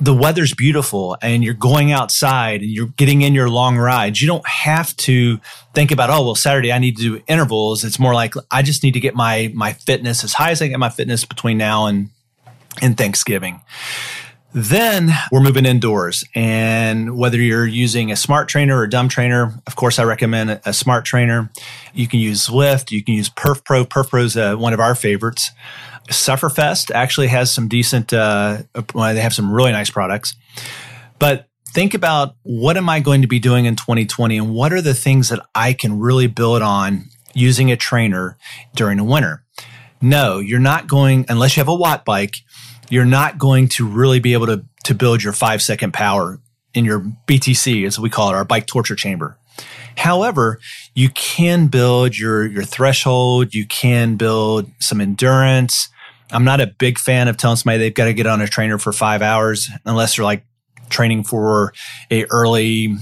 the 0.00 0.14
weather's 0.14 0.54
beautiful 0.54 1.16
and 1.20 1.44
you're 1.44 1.54
going 1.54 1.92
outside 1.92 2.62
and 2.62 2.70
you're 2.70 2.88
getting 2.96 3.20
in 3.20 3.34
your 3.34 3.50
long 3.50 3.76
rides. 3.76 4.22
You 4.22 4.28
don't 4.28 4.46
have 4.48 4.96
to 4.96 5.38
think 5.74 5.90
about, 5.90 6.08
oh, 6.08 6.24
well, 6.24 6.34
Saturday 6.34 6.72
I 6.72 6.78
need 6.78 6.96
to 6.96 7.02
do 7.02 7.22
intervals. 7.26 7.84
It's 7.84 7.98
more 7.98 8.14
like 8.14 8.34
I 8.50 8.62
just 8.62 8.82
need 8.82 8.92
to 8.92 9.00
get 9.00 9.14
my 9.14 9.52
my 9.54 9.74
fitness 9.74 10.24
as 10.24 10.32
high 10.32 10.50
as 10.50 10.62
I 10.62 10.68
get 10.68 10.78
my 10.78 10.88
fitness 10.88 11.26
between 11.26 11.58
now 11.58 11.86
and 11.86 12.08
and 12.80 12.96
Thanksgiving. 12.96 13.60
Then 14.58 15.10
we're 15.30 15.42
moving 15.42 15.66
indoors. 15.66 16.24
And 16.34 17.18
whether 17.18 17.36
you're 17.36 17.66
using 17.66 18.10
a 18.10 18.16
smart 18.16 18.48
trainer 18.48 18.78
or 18.78 18.84
a 18.84 18.88
dumb 18.88 19.10
trainer, 19.10 19.52
of 19.66 19.76
course, 19.76 19.98
I 19.98 20.04
recommend 20.04 20.62
a, 20.64 20.72
smart 20.72 21.04
trainer. 21.04 21.50
You 21.92 22.08
can 22.08 22.20
use 22.20 22.48
Zwift. 22.48 22.90
You 22.90 23.04
can 23.04 23.12
use 23.12 23.28
Perf 23.28 23.62
Pro. 23.66 23.84
Perf 23.84 24.08
Pro 24.08 24.22
is 24.22 24.34
uh, 24.34 24.56
one 24.56 24.72
of 24.72 24.80
our 24.80 24.94
favorites. 24.94 25.50
Sufferfest 26.08 26.90
actually 26.90 27.26
has 27.26 27.52
some 27.52 27.68
decent, 27.68 28.14
uh, 28.14 28.62
well, 28.94 29.14
they 29.14 29.20
have 29.20 29.34
some 29.34 29.52
really 29.52 29.72
nice 29.72 29.90
products. 29.90 30.34
But 31.18 31.48
think 31.74 31.92
about 31.92 32.34
what 32.42 32.78
am 32.78 32.88
I 32.88 33.00
going 33.00 33.20
to 33.20 33.28
be 33.28 33.38
doing 33.38 33.66
in 33.66 33.76
2020 33.76 34.38
and 34.38 34.54
what 34.54 34.72
are 34.72 34.80
the 34.80 34.94
things 34.94 35.28
that 35.28 35.46
I 35.54 35.74
can 35.74 35.98
really 35.98 36.28
build 36.28 36.62
on 36.62 37.10
using 37.34 37.70
a 37.70 37.76
trainer 37.76 38.38
during 38.74 38.96
the 38.96 39.04
winter? 39.04 39.44
No, 40.00 40.38
you're 40.38 40.60
not 40.60 40.86
going, 40.86 41.26
unless 41.28 41.58
you 41.58 41.60
have 41.60 41.68
a 41.68 41.76
Wattbike, 41.76 42.38
you're 42.88 43.04
not 43.04 43.38
going 43.38 43.68
to 43.68 43.86
really 43.86 44.20
be 44.20 44.32
able 44.32 44.46
to, 44.46 44.64
to 44.84 44.94
build 44.94 45.22
your 45.22 45.32
five 45.32 45.62
second 45.62 45.92
power 45.92 46.40
in 46.74 46.84
your 46.84 47.00
BTC, 47.26 47.86
as 47.86 47.98
we 47.98 48.10
call 48.10 48.30
it, 48.30 48.34
our 48.34 48.44
bike 48.44 48.66
torture 48.66 48.96
chamber. 48.96 49.36
However, 49.96 50.60
you 50.94 51.08
can 51.08 51.68
build 51.68 52.18
your, 52.18 52.46
your 52.46 52.64
threshold. 52.64 53.54
You 53.54 53.66
can 53.66 54.16
build 54.16 54.70
some 54.78 55.00
endurance. 55.00 55.88
I'm 56.30 56.44
not 56.44 56.60
a 56.60 56.66
big 56.66 56.98
fan 56.98 57.28
of 57.28 57.36
telling 57.36 57.56
somebody 57.56 57.78
they've 57.78 57.94
got 57.94 58.06
to 58.06 58.14
get 58.14 58.26
on 58.26 58.40
a 58.40 58.46
trainer 58.46 58.78
for 58.78 58.92
five 58.92 59.22
hours 59.22 59.70
unless 59.84 60.16
they're 60.16 60.24
like 60.24 60.44
training 60.90 61.24
for 61.24 61.72
a 62.10 62.24
early 62.26 62.96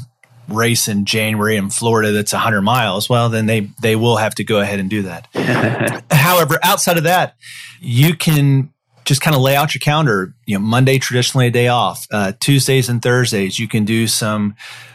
race 0.48 0.88
in 0.88 1.06
January 1.06 1.56
in 1.56 1.70
Florida 1.70 2.12
that's 2.12 2.32
100 2.32 2.60
miles. 2.62 3.08
Well, 3.08 3.30
then 3.30 3.46
they 3.46 3.70
they 3.80 3.96
will 3.96 4.18
have 4.18 4.34
to 4.36 4.44
go 4.44 4.60
ahead 4.60 4.78
and 4.78 4.90
do 4.90 5.02
that. 5.02 6.04
However, 6.10 6.58
outside 6.62 6.98
of 6.98 7.04
that, 7.04 7.36
you 7.80 8.14
can 8.14 8.73
just 9.04 9.20
kind 9.20 9.36
of 9.36 9.42
lay 9.42 9.56
out 9.56 9.74
your 9.74 9.80
calendar. 9.80 10.34
You 10.46 10.58
know, 10.58 10.64
Monday 10.64 10.98
traditionally 10.98 11.48
a 11.48 11.50
day 11.50 11.68
off. 11.68 12.06
Uh, 12.10 12.32
Tuesdays 12.40 12.88
and 12.88 13.02
Thursdays 13.02 13.58
you 13.58 13.68
can 13.68 13.84
do 13.84 14.06
some 14.06 14.54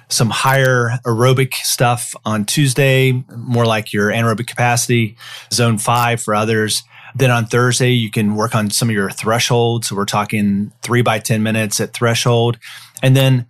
some 0.09 0.31
higher 0.31 0.97
aerobic 1.05 1.53
stuff 1.53 2.15
on 2.25 2.43
Tuesday, 2.43 3.23
more 3.35 3.65
like 3.65 3.93
your 3.93 4.09
anaerobic 4.09 4.47
capacity, 4.47 5.15
zone 5.53 5.77
five 5.77 6.21
for 6.21 6.33
others. 6.33 6.83
Then 7.15 7.31
on 7.31 7.45
Thursday, 7.45 7.91
you 7.91 8.11
can 8.11 8.35
work 8.35 8.55
on 8.55 8.69
some 8.69 8.89
of 8.89 8.95
your 8.95 9.09
thresholds. 9.09 9.87
So 9.87 9.95
we're 9.95 10.05
talking 10.05 10.71
three 10.81 11.01
by 11.01 11.19
10 11.19 11.43
minutes 11.43 11.79
at 11.79 11.93
threshold. 11.93 12.57
And 13.01 13.15
then 13.15 13.47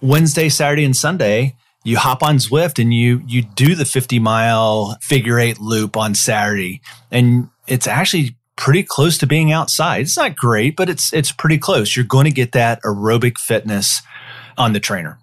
Wednesday, 0.00 0.48
Saturday, 0.48 0.84
and 0.84 0.96
Sunday, 0.96 1.56
you 1.84 1.96
hop 1.96 2.22
on 2.22 2.36
Zwift 2.36 2.80
and 2.80 2.92
you 2.92 3.22
you 3.26 3.42
do 3.42 3.74
the 3.74 3.84
50 3.84 4.18
mile 4.18 4.98
figure 5.00 5.38
eight 5.38 5.60
loop 5.60 5.96
on 5.96 6.14
Saturday. 6.14 6.82
And 7.10 7.48
it's 7.66 7.86
actually 7.86 8.36
pretty 8.60 8.82
close 8.82 9.18
to 9.18 9.26
being 9.26 9.50
outside. 9.50 10.02
It's 10.02 10.16
not 10.16 10.36
great, 10.36 10.76
but 10.76 10.88
it's 10.88 11.12
it's 11.12 11.32
pretty 11.32 11.58
close. 11.58 11.96
You're 11.96 12.04
going 12.04 12.26
to 12.26 12.30
get 12.30 12.52
that 12.52 12.80
aerobic 12.82 13.38
fitness 13.38 14.02
on 14.56 14.74
the 14.74 14.80
trainer. 14.80 15.18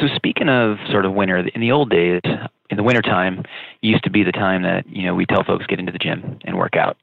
So 0.00 0.06
speaking 0.16 0.48
of 0.48 0.78
sort 0.90 1.04
of 1.04 1.12
winter, 1.12 1.46
in 1.54 1.60
the 1.60 1.72
old 1.72 1.90
days, 1.90 2.22
in 2.70 2.76
the 2.76 2.82
wintertime 2.82 3.44
used 3.82 4.04
to 4.04 4.10
be 4.10 4.24
the 4.24 4.32
time 4.32 4.62
that 4.62 4.88
you 4.88 5.04
know 5.04 5.14
we 5.14 5.26
tell 5.26 5.44
folks 5.44 5.66
get 5.66 5.78
into 5.78 5.92
the 5.92 5.98
gym 5.98 6.38
and 6.44 6.56
work 6.56 6.76
out 6.76 6.96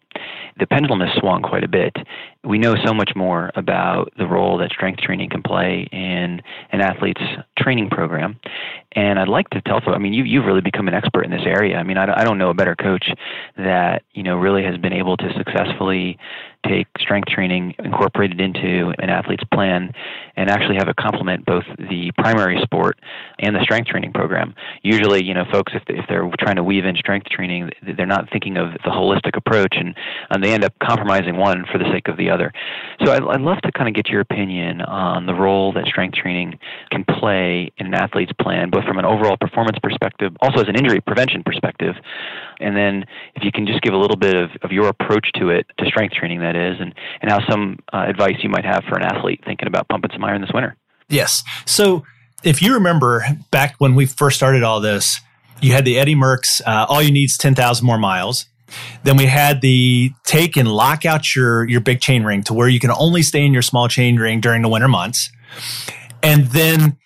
the 0.59 0.65
pendulum 0.65 1.01
has 1.01 1.09
swung 1.19 1.41
quite 1.41 1.63
a 1.63 1.67
bit 1.67 1.95
we 2.47 2.57
know 2.57 2.75
so 2.85 2.93
much 2.93 3.11
more 3.15 3.51
about 3.55 4.11
the 4.17 4.25
role 4.25 4.57
that 4.57 4.71
strength 4.71 5.01
training 5.01 5.29
can 5.29 5.43
play 5.43 5.87
in 5.91 6.41
an 6.71 6.81
athlete's 6.81 7.21
training 7.57 7.89
program 7.89 8.39
and 8.93 9.19
i'd 9.19 9.27
like 9.27 9.49
to 9.49 9.61
tell 9.61 9.79
folks 9.81 9.95
i 9.95 9.97
mean 9.97 10.13
you, 10.13 10.23
you've 10.23 10.45
really 10.45 10.61
become 10.61 10.87
an 10.87 10.93
expert 10.93 11.23
in 11.23 11.31
this 11.31 11.45
area 11.45 11.77
i 11.77 11.83
mean 11.83 11.97
I, 11.97 12.21
I 12.21 12.23
don't 12.23 12.37
know 12.37 12.49
a 12.49 12.53
better 12.53 12.75
coach 12.75 13.09
that 13.57 14.03
you 14.13 14.23
know 14.23 14.37
really 14.37 14.63
has 14.63 14.77
been 14.77 14.93
able 14.93 15.17
to 15.17 15.33
successfully 15.37 16.17
take 16.67 16.87
strength 16.99 17.29
training, 17.29 17.75
incorporate 17.79 18.31
it 18.31 18.41
into 18.41 18.93
an 18.99 19.09
athlete's 19.09 19.43
plan, 19.53 19.91
and 20.35 20.49
actually 20.49 20.75
have 20.75 20.87
it 20.87 20.95
complement 20.95 21.45
both 21.45 21.63
the 21.77 22.11
primary 22.17 22.59
sport 22.61 22.99
and 23.39 23.55
the 23.55 23.61
strength 23.61 23.87
training 23.87 24.13
program. 24.13 24.53
Usually, 24.83 25.23
you 25.23 25.33
know, 25.33 25.45
folks, 25.51 25.73
if, 25.75 25.83
if 25.87 26.05
they're 26.07 26.29
trying 26.39 26.55
to 26.55 26.63
weave 26.63 26.85
in 26.85 26.95
strength 26.95 27.27
training, 27.29 27.71
they're 27.95 28.05
not 28.05 28.29
thinking 28.31 28.57
of 28.57 28.73
the 28.73 28.89
holistic 28.89 29.35
approach, 29.35 29.75
and, 29.77 29.95
and 30.29 30.43
they 30.43 30.53
end 30.53 30.63
up 30.63 30.73
compromising 30.81 31.37
one 31.37 31.65
for 31.71 31.77
the 31.77 31.89
sake 31.91 32.07
of 32.07 32.17
the 32.17 32.29
other. 32.29 32.36
So 33.03 33.11
I'd, 33.11 33.23
I'd 33.23 33.41
love 33.41 33.59
to 33.61 33.71
kind 33.71 33.87
of 33.87 33.95
get 33.95 34.09
your 34.09 34.21
opinion 34.21 34.81
on 34.81 35.25
the 35.25 35.33
role 35.33 35.73
that 35.73 35.85
strength 35.85 36.15
training 36.15 36.59
can 36.91 37.05
play 37.05 37.71
in 37.77 37.87
an 37.87 37.93
athlete's 37.93 38.31
plan, 38.41 38.69
both 38.69 38.85
from 38.85 38.97
an 38.97 39.05
overall 39.05 39.37
performance 39.37 39.77
perspective, 39.81 40.35
also 40.41 40.61
as 40.61 40.67
an 40.67 40.75
injury 40.75 41.01
prevention 41.01 41.43
perspective, 41.43 41.95
and 42.59 42.75
then 42.75 43.05
if 43.35 43.43
you 43.43 43.51
can 43.51 43.67
just 43.67 43.81
give 43.81 43.93
a 43.93 43.97
little 43.97 44.17
bit 44.17 44.35
of, 44.35 44.49
of 44.63 44.71
your 44.71 44.87
approach 44.87 45.29
to 45.35 45.49
it, 45.49 45.67
to 45.77 45.85
strength 45.85 46.15
training, 46.15 46.39
that 46.39 46.55
is, 46.55 46.77
and, 46.79 46.93
and 47.21 47.31
how 47.31 47.39
some 47.47 47.79
uh, 47.93 48.05
advice 48.07 48.35
you 48.41 48.49
might 48.49 48.65
have 48.65 48.83
for 48.85 48.97
an 48.97 49.03
athlete 49.03 49.41
thinking 49.45 49.67
about 49.67 49.87
pumping 49.87 50.11
some 50.11 50.23
iron 50.23 50.41
this 50.41 50.51
winter. 50.53 50.75
Yes. 51.09 51.43
So 51.65 52.05
if 52.43 52.61
you 52.61 52.73
remember 52.73 53.25
back 53.51 53.75
when 53.77 53.95
we 53.95 54.05
first 54.05 54.37
started 54.37 54.63
all 54.63 54.79
this, 54.79 55.19
you 55.61 55.73
had 55.73 55.85
the 55.85 55.97
Eddie 55.97 56.15
Merckx, 56.15 56.61
uh, 56.65 56.85
all 56.87 57.01
you 57.01 57.11
need 57.11 57.25
is 57.25 57.37
10,000 57.37 57.85
more 57.85 57.97
miles. 57.97 58.45
Then 59.03 59.17
we 59.17 59.25
had 59.25 59.61
the 59.61 60.11
take 60.23 60.57
and 60.57 60.67
lock 60.67 61.05
out 61.05 61.35
your, 61.35 61.67
your 61.67 61.81
big 61.81 62.01
chain 62.01 62.23
ring 62.23 62.43
to 62.43 62.53
where 62.53 62.67
you 62.67 62.79
can 62.79 62.91
only 62.91 63.21
stay 63.21 63.45
in 63.45 63.53
your 63.53 63.61
small 63.61 63.87
chain 63.87 64.17
ring 64.17 64.41
during 64.41 64.61
the 64.61 64.69
winter 64.69 64.87
months. 64.87 65.31
And 66.21 66.47
then 66.47 66.97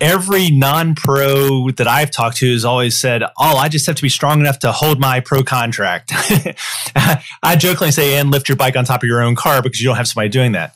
every 0.00 0.50
non-pro 0.50 1.70
that 1.72 1.86
I've 1.86 2.10
talked 2.10 2.38
to 2.38 2.52
has 2.52 2.64
always 2.64 2.96
said, 2.96 3.22
"Oh, 3.38 3.56
I 3.56 3.68
just 3.68 3.86
have 3.86 3.96
to 3.96 4.02
be 4.02 4.08
strong 4.08 4.40
enough 4.40 4.58
to 4.60 4.72
hold 4.72 4.98
my 4.98 5.20
pro 5.20 5.42
contract." 5.42 6.12
I 7.42 7.56
jokingly 7.56 7.92
say, 7.92 8.18
"And 8.18 8.30
lift 8.30 8.48
your 8.48 8.56
bike 8.56 8.76
on 8.76 8.84
top 8.84 9.02
of 9.02 9.08
your 9.08 9.22
own 9.22 9.36
car 9.36 9.62
because 9.62 9.80
you 9.80 9.86
don't 9.86 9.96
have 9.96 10.08
somebody 10.08 10.28
doing 10.28 10.52
that." 10.52 10.74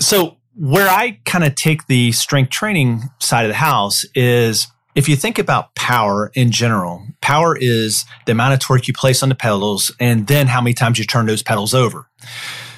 So, 0.00 0.36
where 0.54 0.88
I 0.88 1.18
kind 1.24 1.44
of 1.44 1.54
take 1.54 1.86
the 1.86 2.12
strength 2.12 2.50
training 2.50 3.04
side 3.20 3.44
of 3.44 3.48
the 3.48 3.56
house 3.56 4.04
is 4.14 4.66
if 4.98 5.08
you 5.08 5.14
think 5.14 5.38
about 5.38 5.76
power 5.76 6.32
in 6.34 6.50
general, 6.50 7.06
power 7.20 7.56
is 7.56 8.04
the 8.26 8.32
amount 8.32 8.52
of 8.52 8.58
torque 8.58 8.88
you 8.88 8.92
place 8.92 9.22
on 9.22 9.28
the 9.28 9.34
pedals 9.36 9.94
and 10.00 10.26
then 10.26 10.48
how 10.48 10.60
many 10.60 10.74
times 10.74 10.98
you 10.98 11.04
turn 11.04 11.26
those 11.26 11.40
pedals 11.40 11.72
over. 11.72 12.10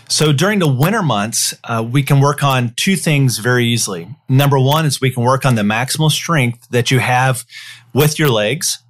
So 0.07 0.31
during 0.31 0.59
the 0.59 0.69
winter 0.69 1.03
months, 1.03 1.55
uh, 1.65 1.83
we 1.91 2.03
can 2.03 2.21
work 2.21 2.45
on 2.45 2.75
two 2.77 2.97
things 2.97 3.39
very 3.39 3.65
easily. 3.65 4.07
Number 4.29 4.59
one 4.59 4.85
is 4.85 5.01
we 5.01 5.11
can 5.11 5.23
work 5.23 5.47
on 5.47 5.55
the 5.55 5.63
maximal 5.63 6.11
strength 6.11 6.69
that 6.69 6.91
you 6.91 6.99
have 6.99 7.47
with 7.95 8.19
your 8.19 8.29
legs. 8.29 8.83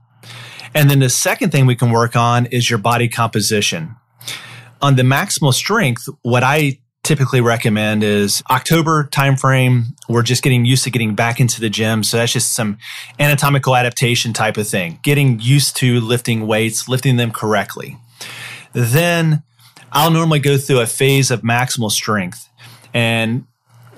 And 0.74 0.90
then 0.90 0.98
the 0.98 1.08
second 1.08 1.50
thing 1.52 1.66
we 1.66 1.76
can 1.76 1.92
work 1.92 2.16
on 2.16 2.46
is 2.46 2.68
your 2.68 2.80
body 2.80 3.08
composition. 3.08 3.94
On 4.82 4.96
the 4.96 5.04
maximal 5.04 5.54
strength, 5.54 6.08
what 6.22 6.42
I 6.42 6.80
typically 7.10 7.40
recommend 7.40 8.04
is 8.04 8.40
October 8.50 9.08
timeframe. 9.10 9.86
We're 10.08 10.22
just 10.22 10.44
getting 10.44 10.64
used 10.64 10.84
to 10.84 10.92
getting 10.92 11.16
back 11.16 11.40
into 11.40 11.60
the 11.60 11.68
gym. 11.68 12.04
So 12.04 12.18
that's 12.18 12.32
just 12.32 12.52
some 12.52 12.78
anatomical 13.18 13.74
adaptation 13.74 14.32
type 14.32 14.56
of 14.56 14.68
thing, 14.68 15.00
getting 15.02 15.40
used 15.40 15.74
to 15.78 15.98
lifting 15.98 16.46
weights, 16.46 16.88
lifting 16.88 17.16
them 17.16 17.32
correctly. 17.32 17.96
Then 18.74 19.42
I'll 19.90 20.12
normally 20.12 20.38
go 20.38 20.56
through 20.56 20.82
a 20.82 20.86
phase 20.86 21.32
of 21.32 21.42
maximal 21.42 21.90
strength. 21.90 22.48
And 22.94 23.44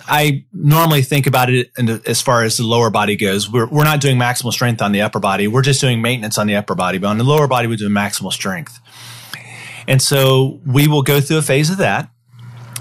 I 0.09 0.47
normally 0.55 1.03
think 1.03 1.27
about 1.27 1.51
it 1.51 1.69
as 2.09 2.23
far 2.23 2.45
as 2.45 2.57
the 2.57 2.63
lower 2.63 2.89
body 2.89 3.17
goes. 3.17 3.51
We're, 3.51 3.67
we're 3.67 3.85
not 3.85 4.01
doing 4.01 4.17
maximal 4.17 4.55
strength 4.55 4.81
on 4.81 4.93
the 4.93 5.03
upper 5.03 5.21
body. 5.21 5.49
We're 5.49 5.61
just 5.61 5.83
doing 5.83 6.01
maintenance 6.01 6.39
on 6.39 6.47
the 6.47 6.57
upper 6.57 6.75
body. 6.75 6.97
But 6.97 7.09
on 7.09 7.19
the 7.19 7.25
lower 7.25 7.47
body, 7.47 7.69
we're 7.69 7.77
doing 7.77 7.93
maximal 7.93 8.33
strength. 8.33 8.81
And 9.87 10.01
so 10.01 10.63
we 10.65 10.89
will 10.89 11.03
go 11.03 11.21
through 11.21 11.37
a 11.37 11.43
phase 11.43 11.69
of 11.69 11.77
that, 11.77 12.09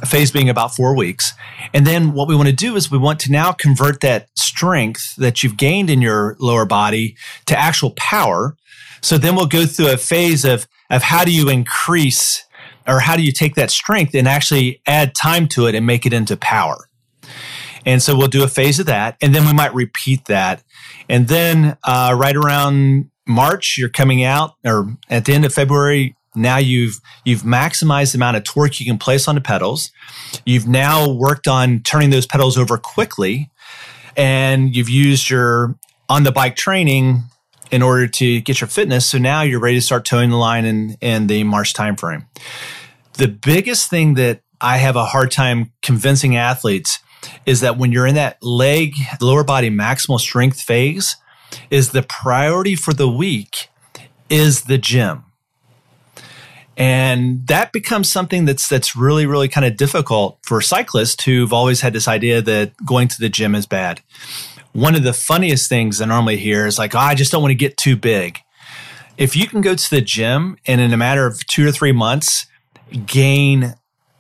phase 0.06 0.32
being 0.32 0.50
about 0.50 0.76
four 0.76 0.96
weeks. 0.96 1.34
And 1.74 1.86
then 1.86 2.14
what 2.14 2.28
we 2.28 2.36
want 2.36 2.50
to 2.50 2.56
do 2.56 2.76
is 2.76 2.92
we 2.92 2.98
want 2.98 3.20
to 3.22 3.32
now 3.32 3.52
convert 3.52 4.02
that 4.02 4.30
strength 4.36 5.16
that 5.18 5.44
you've 5.44 5.58
gained 5.58 5.90
in 5.90 6.02
your 6.02 6.36
lower 6.40 6.66
body 6.66 7.16
to 7.46 7.58
actual 7.58 7.92
power. 7.92 8.56
So 9.02 9.18
then 9.18 9.36
we'll 9.36 9.48
go 9.48 9.66
through 9.66 9.92
a 9.92 9.98
phase 9.98 10.46
of, 10.46 10.68
of 10.90 11.04
how 11.04 11.24
do 11.24 11.32
you 11.32 11.50
increase 11.50 12.46
or 12.88 13.00
how 13.00 13.16
do 13.16 13.24
you 13.24 13.32
take 13.32 13.56
that 13.56 13.72
strength 13.72 14.14
and 14.16 14.28
actually 14.28 14.82
add 14.88 15.16
time 15.16 15.48
to 15.50 15.68
it 15.68 15.76
and 15.76 15.86
make 15.86 16.06
it 16.06 16.14
into 16.14 16.36
power? 16.38 16.88
And 17.86 18.02
so 18.02 18.16
we'll 18.16 18.28
do 18.28 18.44
a 18.44 18.48
phase 18.48 18.80
of 18.80 18.86
that, 18.86 19.18
and 19.22 19.34
then 19.34 19.46
we 19.46 19.54
might 19.54 19.74
repeat 19.74 20.26
that. 20.26 20.64
And 21.10 21.28
then 21.28 21.78
uh, 21.84 22.16
right 22.18 22.36
around 22.36 23.10
March, 23.28 23.76
you're 23.78 23.90
coming 23.90 24.24
out, 24.24 24.54
or 24.64 24.96
at 25.10 25.26
the 25.26 25.34
end 25.34 25.46
of 25.46 25.54
February, 25.54 26.16
now 26.36 26.58
you've 26.58 27.00
you've 27.26 27.42
maximized 27.42 28.14
the 28.14 28.18
amount 28.18 28.38
of 28.38 28.44
torque 28.44 28.80
you 28.80 28.86
can 28.86 28.98
place 28.98 29.28
on 29.28 29.36
the 29.36 29.42
pedals. 29.42 29.92
You've 30.46 30.68
now 30.68 31.10
worked 31.10 31.48
on 31.48 31.82
turning 31.82 32.10
those 32.10 32.26
pedals 32.26 32.58
over 32.58 32.78
quickly, 32.78 33.50
and 34.16 34.76
you've 34.76 34.90
used 34.90 35.30
your 35.30 35.76
on 36.10 36.24
the 36.24 36.32
bike 36.32 36.56
training 36.56 37.24
in 37.72 37.82
order 37.82 38.08
to 38.08 38.42
get 38.42 38.60
your 38.60 38.68
fitness. 38.68 39.06
So 39.06 39.18
now 39.18 39.42
you're 39.42 39.60
ready 39.60 39.78
to 39.78 39.82
start 39.82 40.06
toeing 40.06 40.30
the 40.30 40.36
line 40.36 40.66
in, 40.66 40.98
in 41.00 41.28
the 41.28 41.44
March 41.46 41.74
timeframe. 41.74 42.26
The 43.14 43.30
biggest 43.30 43.90
thing 43.90 44.16
that 44.16 44.42
I 44.60 44.78
have 44.78 44.96
a 44.96 45.06
hard 45.06 45.32
time 45.32 45.72
convincing 45.82 46.36
athletes 46.36 47.00
is 47.46 47.62
that 47.62 47.78
when 47.78 47.92
you're 47.92 48.08
in 48.08 48.16
that 48.16 48.44
leg, 48.44 48.94
lower 49.22 49.44
body 49.44 49.70
maximal 49.70 50.20
strength 50.20 50.62
phase, 50.62 51.16
is 51.70 51.92
the 51.92 52.04
priority 52.04 52.76
for 52.76 52.94
the 52.94 53.10
week 53.10 53.70
is 54.30 54.64
the 54.64 54.78
gym. 54.78 55.24
And 56.82 57.46
that 57.46 57.74
becomes 57.74 58.10
something 58.10 58.46
that's 58.46 58.68
that's 58.68 58.96
really, 58.96 59.28
really 59.28 59.48
kind 59.48 59.68
of 59.68 59.78
difficult 59.78 60.40
for 60.42 60.62
cyclists 60.62 61.24
who've 61.24 61.54
always 61.54 61.82
had 61.82 61.94
this 61.94 62.08
idea 62.08 62.42
that 62.42 62.74
going 62.84 63.08
to 63.08 63.20
the 63.20 63.30
gym 63.30 63.54
is 63.54 63.68
bad. 63.68 64.02
One 64.74 64.96
of 64.96 65.04
the 65.04 65.14
funniest 65.14 65.70
things 65.70 66.02
I 66.02 66.06
normally 66.06 66.38
hear 66.38 66.66
is 66.66 66.80
like, 66.80 66.96
oh, 66.96 66.98
I 66.98 67.14
just 67.14 67.32
don't 67.32 67.44
want 67.44 67.52
to 67.52 67.56
get 67.56 67.78
too 67.78 67.96
big. 67.96 68.40
If 69.16 69.36
you 69.36 69.48
can 69.48 69.62
go 69.62 69.76
to 69.76 69.90
the 69.92 70.02
gym 70.02 70.58
and 70.66 70.82
in 70.82 70.92
a 70.92 70.98
matter 70.98 71.28
of 71.28 71.46
two 71.46 71.68
or 71.68 71.72
three 71.72 71.92
months 71.92 72.48
gain 73.06 73.76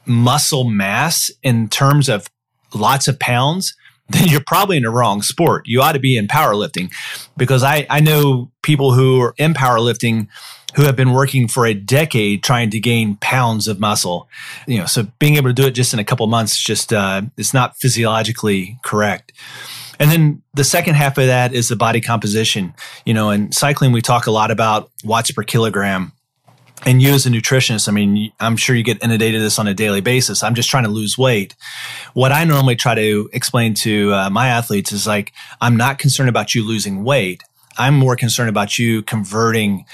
muscle 0.05 0.63
mass 0.63 1.31
in 1.41 1.67
terms 1.67 2.09
of 2.09 2.29
lots 2.75 3.07
of 3.07 3.17
pounds, 3.17 3.73
then 4.13 4.27
you're 4.27 4.43
probably 4.45 4.77
in 4.77 4.83
the 4.83 4.89
wrong 4.89 5.21
sport. 5.21 5.67
You 5.67 5.81
ought 5.81 5.93
to 5.93 5.99
be 5.99 6.17
in 6.17 6.27
powerlifting 6.27 6.91
because 7.37 7.63
I, 7.63 7.85
I 7.89 7.99
know 7.99 8.51
people 8.61 8.93
who 8.93 9.21
are 9.21 9.33
in 9.37 9.53
powerlifting 9.53 10.27
who 10.75 10.83
have 10.83 10.95
been 10.95 11.11
working 11.11 11.47
for 11.47 11.65
a 11.65 11.73
decade 11.73 12.43
trying 12.43 12.69
to 12.69 12.79
gain 12.79 13.17
pounds 13.17 13.67
of 13.67 13.79
muscle. 13.79 14.29
You 14.67 14.79
know, 14.79 14.85
so 14.85 15.07
being 15.19 15.35
able 15.35 15.49
to 15.49 15.53
do 15.53 15.65
it 15.65 15.71
just 15.71 15.93
in 15.93 15.99
a 15.99 16.03
couple 16.03 16.25
months 16.27 16.57
just 16.57 16.93
uh, 16.93 17.23
it's 17.37 17.53
not 17.53 17.77
physiologically 17.77 18.79
correct. 18.83 19.33
And 19.99 20.09
then 20.09 20.41
the 20.53 20.63
second 20.63 20.95
half 20.95 21.17
of 21.17 21.27
that 21.27 21.53
is 21.53 21.69
the 21.69 21.75
body 21.75 22.01
composition. 22.01 22.73
You 23.05 23.13
know, 23.13 23.29
in 23.29 23.51
cycling 23.51 23.91
we 23.91 24.01
talk 24.01 24.27
a 24.27 24.31
lot 24.31 24.49
about 24.49 24.89
watts 25.03 25.31
per 25.31 25.43
kilogram. 25.43 26.13
And 26.83 27.01
you 27.01 27.11
as 27.11 27.27
a 27.27 27.29
nutritionist, 27.29 27.87
I 27.87 27.91
mean, 27.91 28.31
I'm 28.39 28.57
sure 28.57 28.75
you 28.75 28.83
get 28.83 29.03
inundated 29.03 29.41
this 29.41 29.59
on 29.59 29.67
a 29.67 29.73
daily 29.73 30.01
basis. 30.01 30.41
I'm 30.41 30.55
just 30.55 30.69
trying 30.69 30.83
to 30.83 30.89
lose 30.89 31.15
weight. 31.17 31.55
What 32.13 32.31
I 32.31 32.43
normally 32.43 32.75
try 32.75 32.95
to 32.95 33.29
explain 33.33 33.75
to 33.75 34.13
uh, 34.13 34.29
my 34.31 34.47
athletes 34.47 34.91
is 34.91 35.05
like, 35.05 35.31
I'm 35.61 35.77
not 35.77 35.99
concerned 35.99 36.29
about 36.29 36.55
you 36.55 36.67
losing 36.67 37.03
weight. 37.03 37.43
I'm 37.77 37.95
more 37.95 38.15
concerned 38.15 38.49
about 38.49 38.79
you 38.79 39.03
converting 39.03 39.85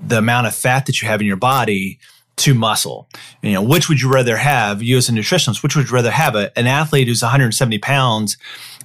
the 0.00 0.18
amount 0.18 0.46
of 0.46 0.54
fat 0.54 0.86
that 0.86 1.00
you 1.00 1.08
have 1.08 1.20
in 1.20 1.26
your 1.26 1.36
body 1.36 1.98
to 2.36 2.52
muscle. 2.52 3.08
You 3.42 3.52
know, 3.52 3.62
which 3.62 3.88
would 3.88 4.00
you 4.00 4.12
rather 4.12 4.36
have, 4.36 4.82
you 4.82 4.98
as 4.98 5.08
a 5.08 5.12
nutritionist, 5.12 5.62
which 5.62 5.74
would 5.76 5.88
you 5.88 5.94
rather 5.94 6.10
have 6.10 6.34
a, 6.34 6.56
an 6.58 6.66
athlete 6.66 7.08
who's 7.08 7.22
170 7.22 7.78
pounds 7.78 8.36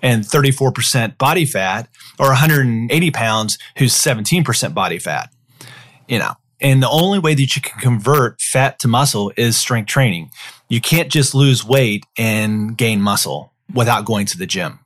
and 0.01 0.23
34% 0.23 1.17
body 1.17 1.45
fat 1.45 1.89
or 2.17 2.27
180 2.27 3.11
pounds 3.11 3.57
who's 3.77 3.93
17% 3.93 4.73
body 4.73 4.99
fat? 4.99 5.29
You 6.07 6.19
know, 6.19 6.33
and 6.61 6.83
the 6.83 6.89
only 6.89 7.19
way 7.19 7.33
that 7.33 7.55
you 7.55 7.61
can 7.61 7.79
convert 7.79 8.41
fat 8.41 8.79
to 8.79 8.87
muscle 8.87 9.31
is 9.37 9.57
strength 9.57 9.87
training. 9.87 10.31
You 10.67 10.81
can't 10.81 11.09
just 11.09 11.33
lose 11.33 11.65
weight 11.65 12.05
and 12.17 12.77
gain 12.77 13.01
muscle 13.01 13.53
without 13.73 14.05
going 14.05 14.25
to 14.27 14.37
the 14.37 14.45
gym. 14.45 14.79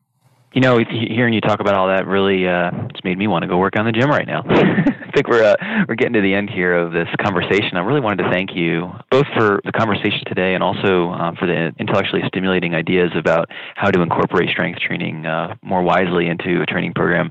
You 0.53 0.61
know, 0.61 0.77
hearing 0.77 1.33
you 1.33 1.41
talk 1.41 1.59
about 1.59 1.73
all 1.73 1.87
that 1.87 2.05
really 2.05 2.47
uh, 2.47 2.69
it's 2.89 3.03
made 3.03 3.17
me 3.17 3.27
want 3.27 3.41
to 3.43 3.47
go 3.47 3.57
work 3.57 3.75
on 3.75 3.85
the 3.85 3.91
gym 3.91 4.09
right 4.09 4.27
now. 4.27 4.43
I 5.13 5.15
think 5.15 5.27
we're 5.27 5.43
uh, 5.43 5.85
we're 5.87 5.93
getting 5.93 6.13
to 6.13 6.21
the 6.21 6.33
end 6.33 6.49
here 6.49 6.75
of 6.75 6.91
this 6.91 7.07
conversation. 7.21 7.77
I 7.77 7.81
really 7.81 8.01
wanted 8.01 8.23
to 8.23 8.31
thank 8.31 8.55
you 8.55 8.89
both 9.11 9.27
for 9.37 9.61
the 9.63 9.71
conversation 9.71 10.21
today 10.25 10.55
and 10.55 10.63
also 10.63 11.09
um, 11.09 11.35
for 11.35 11.45
the 11.45 11.71
intellectually 11.77 12.23
stimulating 12.25 12.73
ideas 12.73 13.11
about 13.15 13.47
how 13.75 13.91
to 13.91 14.01
incorporate 14.01 14.49
strength 14.49 14.79
training 14.79 15.27
uh, 15.27 15.53
more 15.61 15.83
wisely 15.83 16.29
into 16.29 16.63
a 16.63 16.65
training 16.65 16.93
program. 16.95 17.29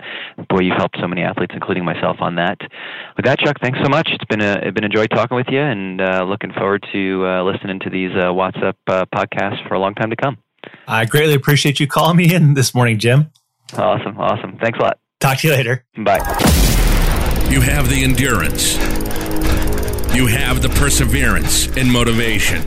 Boy, 0.49 0.61
you've 0.61 0.77
helped 0.77 0.97
so 1.01 1.09
many 1.09 1.23
athletes, 1.23 1.55
including 1.57 1.85
myself, 1.85 2.19
on 2.21 2.37
that. 2.37 2.59
With 3.17 3.25
that, 3.25 3.41
Chuck, 3.41 3.57
thanks 3.61 3.81
so 3.83 3.89
much. 3.89 4.09
It's 4.13 4.25
been 4.27 4.43
a 4.43 4.61
it's 4.63 4.75
been 4.75 4.85
a 4.85 4.89
joy 4.89 5.09
talking 5.09 5.37
with 5.37 5.49
you, 5.51 5.59
and 5.59 6.01
uh, 6.01 6.23
looking 6.23 6.53
forward 6.53 6.87
to 6.93 7.27
uh, 7.27 7.43
listening 7.43 7.81
to 7.81 7.91
these 7.91 8.13
uh, 8.13 8.31
WOTSUP 8.31 8.75
uh, 8.87 9.07
podcasts 9.13 9.67
for 9.67 9.75
a 9.75 9.81
long 9.81 9.97
time 9.97 10.11
to 10.11 10.17
come. 10.17 10.39
I 10.87 11.05
greatly 11.05 11.35
appreciate 11.35 11.81
you 11.81 11.89
calling 11.89 12.17
me 12.17 12.33
in 12.33 12.55
this 12.55 12.77
morning, 12.77 13.01
Jim. 13.01 13.33
Awesome. 13.77 14.17
Awesome. 14.21 14.57
Thanks 14.63 14.79
a 14.79 14.83
lot. 14.83 15.01
Talk 15.19 15.39
to 15.39 15.49
you 15.49 15.55
later. 15.55 15.85
Bye. 15.97 16.61
You 17.53 17.61
have 17.61 17.91
the 17.91 18.03
endurance, 18.03 18.77
you 20.17 20.27
have 20.27 20.63
the 20.63 20.71
perseverance 20.71 21.67
and 21.77 21.93
motivation. 21.93 22.63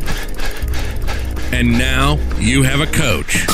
And 1.51 1.71
now 1.79 2.19
you 2.37 2.61
have 2.61 2.81
a 2.81 2.85
coach. 2.85 3.47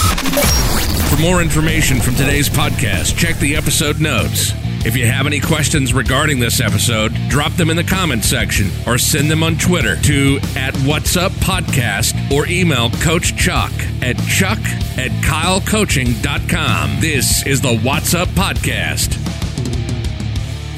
For 1.09 1.21
more 1.21 1.41
information 1.41 2.01
from 2.01 2.15
today's 2.15 2.49
podcast, 2.49 3.17
check 3.17 3.37
the 3.37 3.55
episode 3.55 4.01
notes. 4.01 4.51
If 4.85 4.97
you 4.97 5.05
have 5.05 5.25
any 5.25 5.39
questions 5.39 5.93
regarding 5.93 6.39
this 6.39 6.59
episode, 6.59 7.13
drop 7.29 7.53
them 7.53 7.69
in 7.69 7.77
the 7.77 7.85
comment 7.85 8.25
section 8.25 8.69
or 8.85 8.97
send 8.97 9.31
them 9.31 9.41
on 9.41 9.55
Twitter 9.55 9.95
to 10.01 10.37
at 10.57 10.75
What's 10.79 11.15
Up 11.15 11.31
Podcast 11.33 12.29
or 12.29 12.45
email 12.47 12.89
Coach 12.89 13.37
Chuck 13.37 13.71
at 14.01 14.17
chuck 14.27 14.59
at 14.97 15.11
kylecoaching.com. 15.23 16.99
This 16.99 17.47
is 17.47 17.61
the 17.61 17.77
What's 17.77 18.13
Up 18.13 18.27
Podcast. 18.29 19.30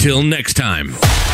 Till 0.04 0.22
next 0.22 0.52
time. 0.58 1.33